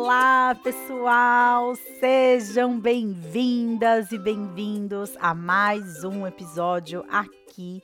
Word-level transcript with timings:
Olá, 0.00 0.54
pessoal! 0.62 1.74
Sejam 1.98 2.78
bem-vindas 2.78 4.12
e 4.12 4.16
bem-vindos 4.16 5.16
a 5.18 5.34
mais 5.34 6.04
um 6.04 6.24
episódio 6.24 7.04
aqui 7.10 7.82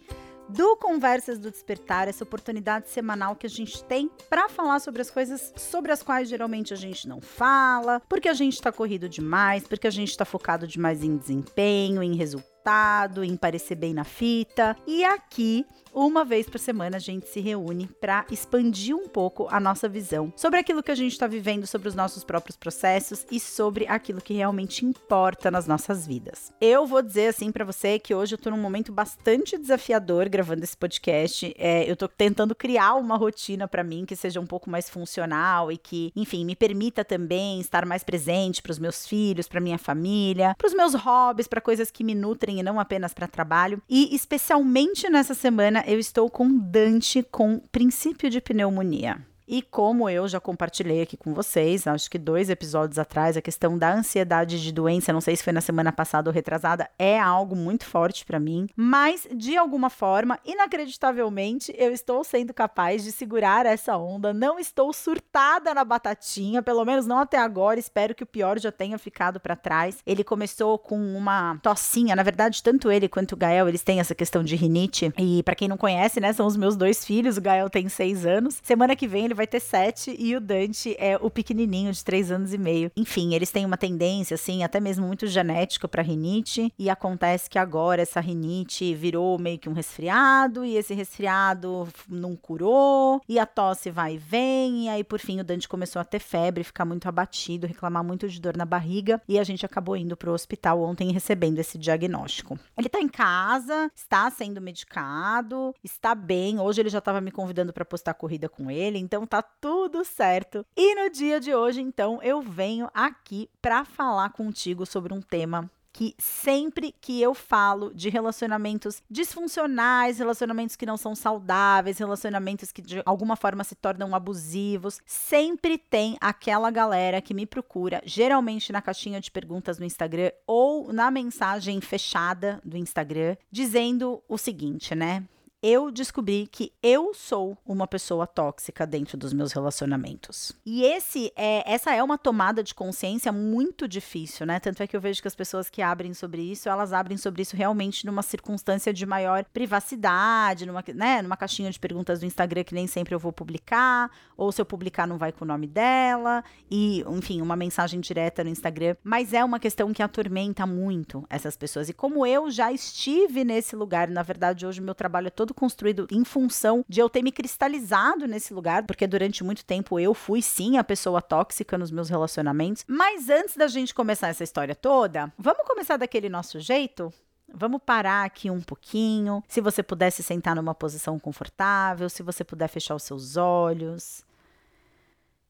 do 0.48 0.76
Conversas 0.76 1.40
do 1.40 1.50
Despertar, 1.50 2.06
essa 2.06 2.22
oportunidade 2.22 2.88
semanal 2.88 3.34
que 3.34 3.46
a 3.46 3.50
gente 3.50 3.82
tem 3.82 4.08
para 4.30 4.48
falar 4.48 4.78
sobre 4.78 5.02
as 5.02 5.10
coisas 5.10 5.52
sobre 5.56 5.90
as 5.90 6.04
quais 6.04 6.28
geralmente 6.28 6.72
a 6.72 6.76
gente 6.76 7.08
não 7.08 7.20
fala, 7.20 8.00
porque 8.08 8.28
a 8.28 8.34
gente 8.34 8.54
está 8.54 8.70
corrido 8.70 9.08
demais, 9.08 9.66
porque 9.66 9.88
a 9.88 9.90
gente 9.90 10.10
está 10.10 10.24
focado 10.24 10.68
demais 10.68 11.02
em 11.02 11.16
desempenho, 11.16 12.00
em 12.00 12.14
resultado, 12.14 13.24
em 13.24 13.36
parecer 13.36 13.74
bem 13.74 13.92
na 13.92 14.04
fita. 14.04 14.76
E 14.86 15.04
aqui 15.04 15.66
uma 15.94 16.24
vez 16.24 16.48
por 16.48 16.58
semana 16.58 16.96
a 16.96 17.00
gente 17.00 17.28
se 17.28 17.40
reúne 17.40 17.88
para 18.00 18.26
expandir 18.30 18.96
um 18.96 19.08
pouco 19.08 19.46
a 19.50 19.60
nossa 19.60 19.88
visão 19.88 20.32
sobre 20.36 20.58
aquilo 20.58 20.82
que 20.82 20.90
a 20.90 20.94
gente 20.94 21.12
está 21.12 21.26
vivendo, 21.26 21.66
sobre 21.66 21.88
os 21.88 21.94
nossos 21.94 22.24
próprios 22.24 22.56
processos 22.56 23.24
e 23.30 23.38
sobre 23.38 23.86
aquilo 23.86 24.20
que 24.20 24.34
realmente 24.34 24.84
importa 24.84 25.50
nas 25.50 25.66
nossas 25.66 26.06
vidas. 26.06 26.52
Eu 26.60 26.86
vou 26.86 27.00
dizer 27.00 27.28
assim 27.28 27.52
para 27.52 27.64
você 27.64 27.98
que 27.98 28.14
hoje 28.14 28.34
eu 28.34 28.38
tô 28.38 28.50
num 28.50 28.60
momento 28.60 28.92
bastante 28.92 29.56
desafiador 29.56 30.28
gravando 30.28 30.64
esse 30.64 30.76
podcast. 30.76 31.54
É, 31.56 31.88
eu 31.88 31.96
tô 31.96 32.08
tentando 32.08 32.54
criar 32.54 32.94
uma 32.94 33.16
rotina 33.16 33.68
para 33.68 33.84
mim 33.84 34.04
que 34.04 34.16
seja 34.16 34.40
um 34.40 34.46
pouco 34.46 34.68
mais 34.68 34.90
funcional 34.90 35.70
e 35.70 35.76
que, 35.76 36.12
enfim, 36.16 36.44
me 36.44 36.56
permita 36.56 37.04
também 37.04 37.60
estar 37.60 37.86
mais 37.86 38.02
presente 38.02 38.60
para 38.60 38.72
os 38.72 38.78
meus 38.78 39.06
filhos, 39.06 39.46
para 39.46 39.60
minha 39.60 39.78
família, 39.78 40.54
para 40.58 40.66
os 40.66 40.74
meus 40.74 40.94
hobbies, 40.94 41.46
para 41.46 41.60
coisas 41.60 41.90
que 41.90 42.02
me 42.02 42.14
nutrem 42.14 42.58
e 42.58 42.62
não 42.62 42.80
apenas 42.80 43.14
para 43.14 43.28
trabalho. 43.28 43.80
E 43.88 44.14
especialmente 44.14 45.08
nessa 45.08 45.34
semana 45.34 45.83
eu 45.86 45.98
estou 45.98 46.30
com 46.30 46.56
Dante 46.56 47.22
com 47.22 47.58
princípio 47.70 48.30
de 48.30 48.40
pneumonia. 48.40 49.24
E 49.46 49.60
como 49.60 50.08
eu 50.08 50.26
já 50.26 50.40
compartilhei 50.40 51.02
aqui 51.02 51.16
com 51.16 51.34
vocês, 51.34 51.86
acho 51.86 52.10
que 52.10 52.18
dois 52.18 52.48
episódios 52.48 52.98
atrás, 52.98 53.36
a 53.36 53.42
questão 53.42 53.76
da 53.76 53.92
ansiedade 53.92 54.62
de 54.62 54.72
doença, 54.72 55.12
não 55.12 55.20
sei 55.20 55.36
se 55.36 55.44
foi 55.44 55.52
na 55.52 55.60
semana 55.60 55.92
passada 55.92 56.30
ou 56.30 56.34
retrasada, 56.34 56.88
é 56.98 57.18
algo 57.18 57.54
muito 57.54 57.84
forte 57.84 58.24
para 58.24 58.40
mim, 58.40 58.66
mas 58.74 59.28
de 59.34 59.56
alguma 59.56 59.90
forma, 59.90 60.38
inacreditavelmente, 60.44 61.74
eu 61.76 61.92
estou 61.92 62.24
sendo 62.24 62.54
capaz 62.54 63.04
de 63.04 63.12
segurar 63.12 63.66
essa 63.66 63.96
onda, 63.96 64.32
não 64.32 64.58
estou 64.58 64.92
surtada 64.92 65.74
na 65.74 65.84
batatinha, 65.84 66.62
pelo 66.62 66.84
menos 66.84 67.06
não 67.06 67.18
até 67.18 67.38
agora, 67.38 67.78
espero 67.78 68.14
que 68.14 68.22
o 68.22 68.26
pior 68.26 68.58
já 68.58 68.72
tenha 68.72 68.96
ficado 68.98 69.38
para 69.38 69.56
trás. 69.56 69.98
Ele 70.06 70.24
começou 70.24 70.78
com 70.78 70.96
uma 70.96 71.58
tossinha, 71.62 72.16
na 72.16 72.22
verdade, 72.22 72.62
tanto 72.62 72.90
ele 72.90 73.08
quanto 73.08 73.32
o 73.32 73.36
Gael, 73.36 73.68
eles 73.68 73.82
têm 73.82 74.00
essa 74.00 74.14
questão 74.14 74.42
de 74.42 74.56
rinite, 74.56 75.12
e 75.18 75.42
para 75.42 75.54
quem 75.54 75.68
não 75.68 75.76
conhece, 75.76 76.18
né, 76.18 76.32
são 76.32 76.46
os 76.46 76.56
meus 76.56 76.76
dois 76.76 77.04
filhos, 77.04 77.36
o 77.36 77.42
Gael 77.42 77.68
tem 77.68 77.88
seis 77.88 78.24
anos, 78.24 78.58
semana 78.62 78.96
que 78.96 79.06
vem 79.06 79.26
ele 79.26 79.33
vai 79.34 79.46
ter 79.46 79.60
sete 79.60 80.14
e 80.18 80.34
o 80.36 80.40
Dante 80.40 80.94
é 80.98 81.16
o 81.20 81.30
pequenininho 81.30 81.92
de 81.92 82.04
três 82.04 82.30
anos 82.30 82.52
e 82.52 82.58
meio. 82.58 82.90
Enfim, 82.96 83.34
eles 83.34 83.50
têm 83.50 83.64
uma 83.64 83.76
tendência, 83.76 84.34
assim, 84.34 84.62
até 84.62 84.80
mesmo 84.80 85.06
muito 85.06 85.26
genética 85.26 85.88
para 85.88 86.02
rinite 86.02 86.72
e 86.78 86.88
acontece 86.90 87.48
que 87.48 87.58
agora 87.58 88.02
essa 88.02 88.20
rinite 88.20 88.94
virou 88.94 89.38
meio 89.38 89.58
que 89.58 89.68
um 89.68 89.72
resfriado 89.72 90.64
e 90.64 90.76
esse 90.76 90.94
resfriado 90.94 91.88
não 92.08 92.36
curou 92.36 93.20
e 93.28 93.38
a 93.38 93.46
tosse 93.46 93.90
vai 93.90 94.14
e 94.14 94.18
vem 94.18 94.84
e 94.84 94.88
aí 94.88 95.04
por 95.04 95.18
fim 95.18 95.40
o 95.40 95.44
Dante 95.44 95.68
começou 95.68 96.00
a 96.00 96.04
ter 96.04 96.18
febre, 96.18 96.64
ficar 96.64 96.84
muito 96.84 97.08
abatido, 97.08 97.66
reclamar 97.66 98.04
muito 98.04 98.28
de 98.28 98.40
dor 98.40 98.56
na 98.56 98.64
barriga 98.64 99.20
e 99.28 99.38
a 99.38 99.44
gente 99.44 99.64
acabou 99.64 99.96
indo 99.96 100.16
pro 100.16 100.32
hospital 100.32 100.82
ontem 100.82 101.12
recebendo 101.12 101.58
esse 101.58 101.78
diagnóstico. 101.78 102.58
Ele 102.76 102.88
tá 102.88 103.00
em 103.00 103.08
casa, 103.08 103.90
está 103.94 104.30
sendo 104.30 104.60
medicado, 104.60 105.74
está 105.82 106.14
bem. 106.14 106.58
Hoje 106.58 106.80
ele 106.80 106.88
já 106.88 106.98
estava 106.98 107.20
me 107.20 107.30
convidando 107.30 107.72
para 107.72 107.84
postar 107.84 108.14
corrida 108.14 108.48
com 108.48 108.70
ele, 108.70 108.98
então 108.98 109.23
então 109.24 109.26
tá 109.26 109.42
tudo 109.42 110.04
certo. 110.04 110.66
E 110.76 110.94
no 110.94 111.10
dia 111.10 111.40
de 111.40 111.54
hoje, 111.54 111.80
então, 111.80 112.20
eu 112.22 112.42
venho 112.42 112.90
aqui 112.92 113.48
para 113.60 113.84
falar 113.84 114.30
contigo 114.30 114.84
sobre 114.84 115.12
um 115.14 115.20
tema 115.20 115.70
que 115.92 116.12
sempre 116.18 116.92
que 117.00 117.22
eu 117.22 117.34
falo 117.34 117.94
de 117.94 118.08
relacionamentos 118.08 119.00
disfuncionais, 119.08 120.18
relacionamentos 120.18 120.74
que 120.74 120.84
não 120.84 120.96
são 120.96 121.14
saudáveis, 121.14 121.98
relacionamentos 121.98 122.72
que 122.72 122.82
de 122.82 123.00
alguma 123.06 123.36
forma 123.36 123.62
se 123.62 123.76
tornam 123.76 124.12
abusivos, 124.12 125.00
sempre 125.06 125.78
tem 125.78 126.16
aquela 126.20 126.68
galera 126.68 127.22
que 127.22 127.32
me 127.32 127.46
procura, 127.46 128.02
geralmente 128.04 128.72
na 128.72 128.82
caixinha 128.82 129.20
de 129.20 129.30
perguntas 129.30 129.78
no 129.78 129.84
Instagram 129.84 130.32
ou 130.48 130.92
na 130.92 131.12
mensagem 131.12 131.80
fechada 131.80 132.60
do 132.64 132.76
Instagram, 132.76 133.36
dizendo 133.52 134.20
o 134.28 134.36
seguinte, 134.36 134.96
né? 134.96 135.22
Eu 135.66 135.90
descobri 135.90 136.46
que 136.46 136.74
eu 136.82 137.14
sou 137.14 137.56
uma 137.64 137.86
pessoa 137.86 138.26
tóxica 138.26 138.86
dentro 138.86 139.16
dos 139.16 139.32
meus 139.32 139.50
relacionamentos. 139.50 140.52
E 140.66 140.82
esse 140.84 141.32
é 141.34 141.64
essa 141.72 141.94
é 141.94 142.02
uma 142.02 142.18
tomada 142.18 142.62
de 142.62 142.74
consciência 142.74 143.32
muito 143.32 143.88
difícil, 143.88 144.44
né? 144.44 144.60
Tanto 144.60 144.82
é 144.82 144.86
que 144.86 144.94
eu 144.94 145.00
vejo 145.00 145.22
que 145.22 145.28
as 145.28 145.34
pessoas 145.34 145.70
que 145.70 145.80
abrem 145.80 146.12
sobre 146.12 146.42
isso, 146.42 146.68
elas 146.68 146.92
abrem 146.92 147.16
sobre 147.16 147.40
isso 147.40 147.56
realmente 147.56 148.04
numa 148.04 148.20
circunstância 148.20 148.92
de 148.92 149.06
maior 149.06 149.42
privacidade, 149.54 150.66
numa, 150.66 150.84
né, 150.94 151.22
numa 151.22 151.36
caixinha 151.36 151.70
de 151.70 151.80
perguntas 151.80 152.20
do 152.20 152.26
Instagram 152.26 152.62
que 152.62 152.74
nem 152.74 152.86
sempre 152.86 153.14
eu 153.14 153.18
vou 153.18 153.32
publicar, 153.32 154.10
ou 154.36 154.52
se 154.52 154.60
eu 154.60 154.66
publicar 154.66 155.06
não 155.06 155.16
vai 155.16 155.32
com 155.32 155.46
o 155.46 155.48
nome 155.48 155.66
dela, 155.66 156.44
e, 156.70 157.02
enfim, 157.08 157.40
uma 157.40 157.56
mensagem 157.56 158.00
direta 158.00 158.44
no 158.44 158.50
Instagram, 158.50 158.96
mas 159.02 159.32
é 159.32 159.42
uma 159.42 159.58
questão 159.58 159.94
que 159.94 160.02
atormenta 160.02 160.66
muito 160.66 161.24
essas 161.30 161.56
pessoas. 161.56 161.88
E 161.88 161.94
como 161.94 162.26
eu 162.26 162.50
já 162.50 162.70
estive 162.70 163.44
nesse 163.44 163.74
lugar, 163.74 164.08
na 164.08 164.22
verdade 164.22 164.66
hoje 164.66 164.82
meu 164.82 164.94
trabalho 164.94 165.28
é 165.28 165.30
todo 165.30 165.53
construído 165.54 166.06
em 166.10 166.24
função 166.24 166.84
de 166.88 167.00
eu 167.00 167.08
ter 167.08 167.22
me 167.22 167.32
cristalizado 167.32 168.26
nesse 168.26 168.52
lugar, 168.52 168.84
porque 168.84 169.06
durante 169.06 169.42
muito 169.42 169.64
tempo 169.64 169.98
eu 169.98 170.12
fui 170.12 170.42
sim 170.42 170.76
a 170.76 170.84
pessoa 170.84 171.22
tóxica 171.22 171.78
nos 171.78 171.90
meus 171.90 172.08
relacionamentos. 172.08 172.84
Mas 172.86 173.30
antes 173.30 173.56
da 173.56 173.66
gente 173.66 173.94
começar 173.94 174.28
essa 174.28 174.44
história 174.44 174.74
toda, 174.74 175.32
vamos 175.38 175.66
começar 175.66 175.96
daquele 175.96 176.28
nosso 176.28 176.60
jeito? 176.60 177.12
Vamos 177.52 177.80
parar 177.84 178.24
aqui 178.24 178.50
um 178.50 178.60
pouquinho. 178.60 179.42
Se 179.48 179.60
você 179.60 179.82
pudesse 179.82 180.22
sentar 180.22 180.56
numa 180.56 180.74
posição 180.74 181.18
confortável, 181.18 182.08
se 182.10 182.22
você 182.22 182.42
puder 182.42 182.68
fechar 182.68 182.94
os 182.94 183.04
seus 183.04 183.36
olhos. 183.36 184.24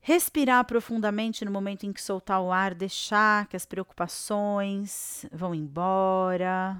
Respirar 0.01 0.67
profundamente 0.67 1.47
no 1.47 1.51
momento 1.51 1.87
em 1.87 1.93
que 1.93 2.03
soltar 2.03 2.43
o 2.43 2.53
ar, 2.53 2.75
deixar 2.75 3.47
que 3.47 3.57
as 3.57 3.65
preocupações 3.65 5.25
vão 5.33 5.55
embora 5.55 6.77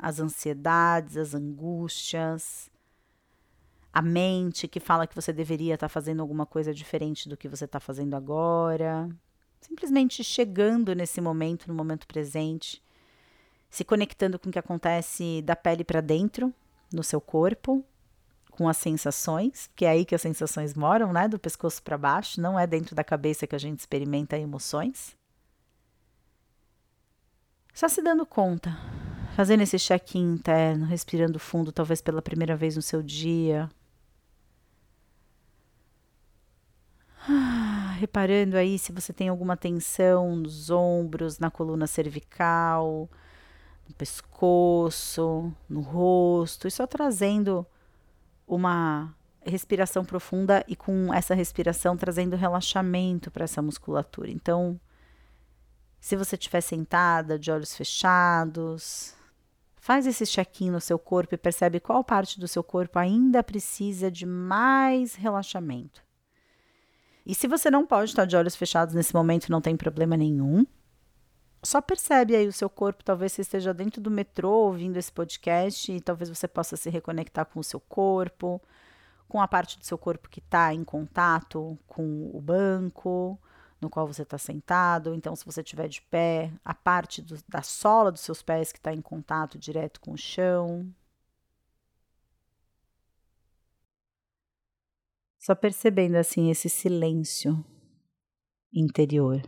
as 0.00 0.18
ansiedades, 0.18 1.16
as 1.16 1.34
angústias, 1.34 2.70
a 3.92 4.00
mente 4.00 4.68
que 4.68 4.80
fala 4.80 5.06
que 5.06 5.14
você 5.14 5.32
deveria 5.32 5.74
estar 5.74 5.88
tá 5.88 5.92
fazendo 5.92 6.20
alguma 6.20 6.46
coisa 6.46 6.72
diferente 6.72 7.28
do 7.28 7.36
que 7.36 7.48
você 7.48 7.64
está 7.64 7.80
fazendo 7.80 8.14
agora. 8.14 9.08
Simplesmente 9.60 10.24
chegando 10.24 10.94
nesse 10.94 11.20
momento, 11.20 11.68
no 11.68 11.74
momento 11.74 12.06
presente, 12.06 12.82
se 13.68 13.84
conectando 13.84 14.38
com 14.38 14.48
o 14.48 14.52
que 14.52 14.58
acontece 14.58 15.42
da 15.42 15.54
pele 15.54 15.84
para 15.84 16.00
dentro, 16.00 16.52
no 16.92 17.02
seu 17.02 17.20
corpo, 17.20 17.84
com 18.50 18.68
as 18.68 18.76
sensações, 18.76 19.68
que 19.76 19.84
é 19.84 19.90
aí 19.90 20.04
que 20.04 20.14
as 20.14 20.22
sensações 20.22 20.74
moram, 20.74 21.12
né? 21.12 21.28
Do 21.28 21.38
pescoço 21.38 21.82
para 21.82 21.98
baixo, 21.98 22.40
não 22.40 22.58
é 22.58 22.66
dentro 22.66 22.94
da 22.94 23.04
cabeça 23.04 23.46
que 23.46 23.54
a 23.54 23.58
gente 23.58 23.80
experimenta 23.80 24.38
emoções. 24.38 25.16
Só 27.72 27.88
se 27.88 28.02
dando 28.02 28.26
conta 28.26 28.76
fazendo 29.40 29.62
esse 29.62 29.78
check-in 29.78 30.34
interno, 30.34 30.84
respirando 30.84 31.38
fundo, 31.38 31.72
talvez 31.72 32.02
pela 32.02 32.20
primeira 32.20 32.54
vez 32.54 32.76
no 32.76 32.82
seu 32.82 33.02
dia. 33.02 33.70
Ah, 37.26 37.96
reparando 37.98 38.58
aí 38.58 38.78
se 38.78 38.92
você 38.92 39.14
tem 39.14 39.30
alguma 39.30 39.56
tensão 39.56 40.36
nos 40.36 40.68
ombros, 40.68 41.38
na 41.38 41.50
coluna 41.50 41.86
cervical, 41.86 43.08
no 43.88 43.94
pescoço, 43.94 45.50
no 45.66 45.80
rosto, 45.80 46.68
e 46.68 46.70
só 46.70 46.86
trazendo 46.86 47.66
uma 48.46 49.10
respiração 49.40 50.04
profunda 50.04 50.62
e 50.68 50.76
com 50.76 51.14
essa 51.14 51.34
respiração 51.34 51.96
trazendo 51.96 52.36
relaxamento 52.36 53.30
para 53.30 53.44
essa 53.44 53.62
musculatura. 53.62 54.30
Então, 54.30 54.78
se 55.98 56.14
você 56.14 56.36
estiver 56.36 56.60
sentada, 56.60 57.38
de 57.38 57.50
olhos 57.50 57.74
fechados, 57.74 59.18
Faz 59.80 60.06
esse 60.06 60.26
check-in 60.26 60.70
no 60.70 60.80
seu 60.80 60.98
corpo 60.98 61.34
e 61.34 61.38
percebe 61.38 61.80
qual 61.80 62.04
parte 62.04 62.38
do 62.38 62.46
seu 62.46 62.62
corpo 62.62 62.98
ainda 62.98 63.42
precisa 63.42 64.10
de 64.10 64.26
mais 64.26 65.14
relaxamento. 65.14 66.02
E 67.24 67.34
se 67.34 67.48
você 67.48 67.70
não 67.70 67.86
pode 67.86 68.10
estar 68.10 68.26
de 68.26 68.36
olhos 68.36 68.54
fechados 68.54 68.94
nesse 68.94 69.14
momento, 69.14 69.50
não 69.50 69.60
tem 69.60 69.76
problema 69.76 70.18
nenhum. 70.18 70.66
Só 71.62 71.80
percebe 71.80 72.36
aí 72.36 72.46
o 72.46 72.52
seu 72.52 72.68
corpo, 72.68 73.02
talvez 73.02 73.32
você 73.32 73.40
esteja 73.40 73.72
dentro 73.72 74.02
do 74.02 74.10
metrô 74.10 74.50
ouvindo 74.50 74.98
esse 74.98 75.10
podcast 75.10 75.90
e 75.90 76.00
talvez 76.00 76.28
você 76.28 76.46
possa 76.46 76.76
se 76.76 76.90
reconectar 76.90 77.46
com 77.46 77.58
o 77.58 77.64
seu 77.64 77.80
corpo, 77.80 78.60
com 79.28 79.40
a 79.40 79.48
parte 79.48 79.78
do 79.78 79.84
seu 79.86 79.96
corpo 79.96 80.28
que 80.28 80.40
está 80.40 80.74
em 80.74 80.84
contato 80.84 81.78
com 81.86 82.30
o 82.34 82.40
banco, 82.40 83.38
no 83.80 83.88
qual 83.88 84.06
você 84.06 84.22
está 84.22 84.36
sentado. 84.36 85.14
Então, 85.14 85.34
se 85.34 85.44
você 85.44 85.60
estiver 85.60 85.88
de 85.88 86.02
pé, 86.02 86.52
a 86.64 86.74
parte 86.74 87.22
do, 87.22 87.38
da 87.48 87.62
sola 87.62 88.12
dos 88.12 88.20
seus 88.20 88.42
pés 88.42 88.72
que 88.72 88.78
está 88.78 88.92
em 88.92 89.00
contato 89.00 89.58
direto 89.58 90.00
com 90.00 90.12
o 90.12 90.18
chão. 90.18 90.92
Só 95.38 95.54
percebendo 95.54 96.16
assim 96.16 96.50
esse 96.50 96.68
silêncio 96.68 97.64
interior. 98.72 99.42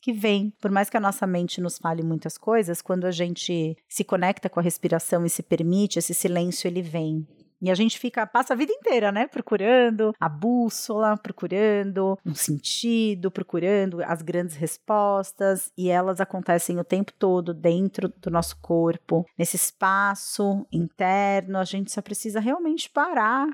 Que 0.00 0.12
vem, 0.12 0.50
por 0.60 0.70
mais 0.70 0.88
que 0.88 0.96
a 0.96 1.00
nossa 1.00 1.26
mente 1.26 1.60
nos 1.60 1.76
fale 1.76 2.02
muitas 2.02 2.38
coisas, 2.38 2.80
quando 2.80 3.06
a 3.06 3.10
gente 3.10 3.76
se 3.86 4.02
conecta 4.02 4.48
com 4.48 4.58
a 4.58 4.62
respiração 4.62 5.26
e 5.26 5.30
se 5.30 5.42
permite, 5.42 5.98
esse 5.98 6.14
silêncio 6.14 6.68
ele 6.68 6.80
vem. 6.80 7.26
E 7.62 7.70
a 7.70 7.74
gente 7.74 7.98
fica, 7.98 8.26
passa 8.26 8.54
a 8.54 8.56
vida 8.56 8.72
inteira, 8.72 9.12
né? 9.12 9.26
Procurando 9.26 10.14
a 10.18 10.28
bússola, 10.28 11.16
procurando 11.18 12.18
um 12.24 12.34
sentido, 12.34 13.30
procurando 13.30 14.02
as 14.02 14.22
grandes 14.22 14.56
respostas, 14.56 15.70
e 15.76 15.90
elas 15.90 16.20
acontecem 16.20 16.78
o 16.78 16.84
tempo 16.84 17.12
todo 17.12 17.52
dentro 17.52 18.08
do 18.08 18.30
nosso 18.30 18.58
corpo, 18.62 19.26
nesse 19.38 19.56
espaço 19.56 20.66
interno. 20.72 21.58
A 21.58 21.64
gente 21.64 21.92
só 21.92 22.00
precisa 22.00 22.40
realmente 22.40 22.88
parar, 22.88 23.46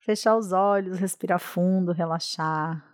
fechar 0.00 0.36
os 0.36 0.50
olhos, 0.50 0.98
respirar 0.98 1.38
fundo, 1.38 1.92
relaxar. 1.92 2.84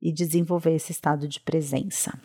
E 0.00 0.12
desenvolver 0.12 0.74
esse 0.74 0.92
estado 0.92 1.28
de 1.28 1.40
presença. 1.40 2.18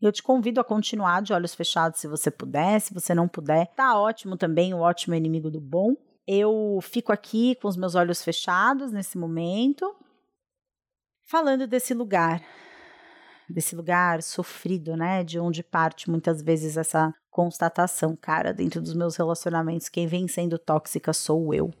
Eu 0.00 0.12
te 0.12 0.22
convido 0.22 0.60
a 0.60 0.64
continuar 0.64 1.22
de 1.22 1.32
olhos 1.32 1.54
fechados 1.54 2.00
se 2.00 2.06
você 2.06 2.30
puder, 2.30 2.80
se 2.80 2.92
você 2.92 3.14
não 3.14 3.26
puder, 3.26 3.66
tá 3.74 3.98
ótimo 3.98 4.36
também, 4.36 4.74
o 4.74 4.80
ótimo 4.80 5.14
inimigo 5.14 5.50
do 5.50 5.60
bom. 5.60 5.94
Eu 6.26 6.78
fico 6.82 7.12
aqui 7.12 7.54
com 7.56 7.68
os 7.68 7.76
meus 7.76 7.94
olhos 7.94 8.22
fechados 8.22 8.92
nesse 8.92 9.16
momento, 9.16 9.94
falando 11.24 11.66
desse 11.66 11.94
lugar, 11.94 12.42
desse 13.48 13.74
lugar 13.74 14.22
sofrido, 14.22 14.96
né, 14.96 15.24
de 15.24 15.38
onde 15.38 15.62
parte 15.62 16.10
muitas 16.10 16.42
vezes 16.42 16.76
essa 16.76 17.14
constatação, 17.30 18.16
cara, 18.16 18.52
dentro 18.52 18.82
dos 18.82 18.94
meus 18.94 19.16
relacionamentos, 19.16 19.88
quem 19.88 20.06
vem 20.06 20.28
sendo 20.28 20.58
tóxica 20.58 21.12
sou 21.12 21.54
eu. 21.54 21.72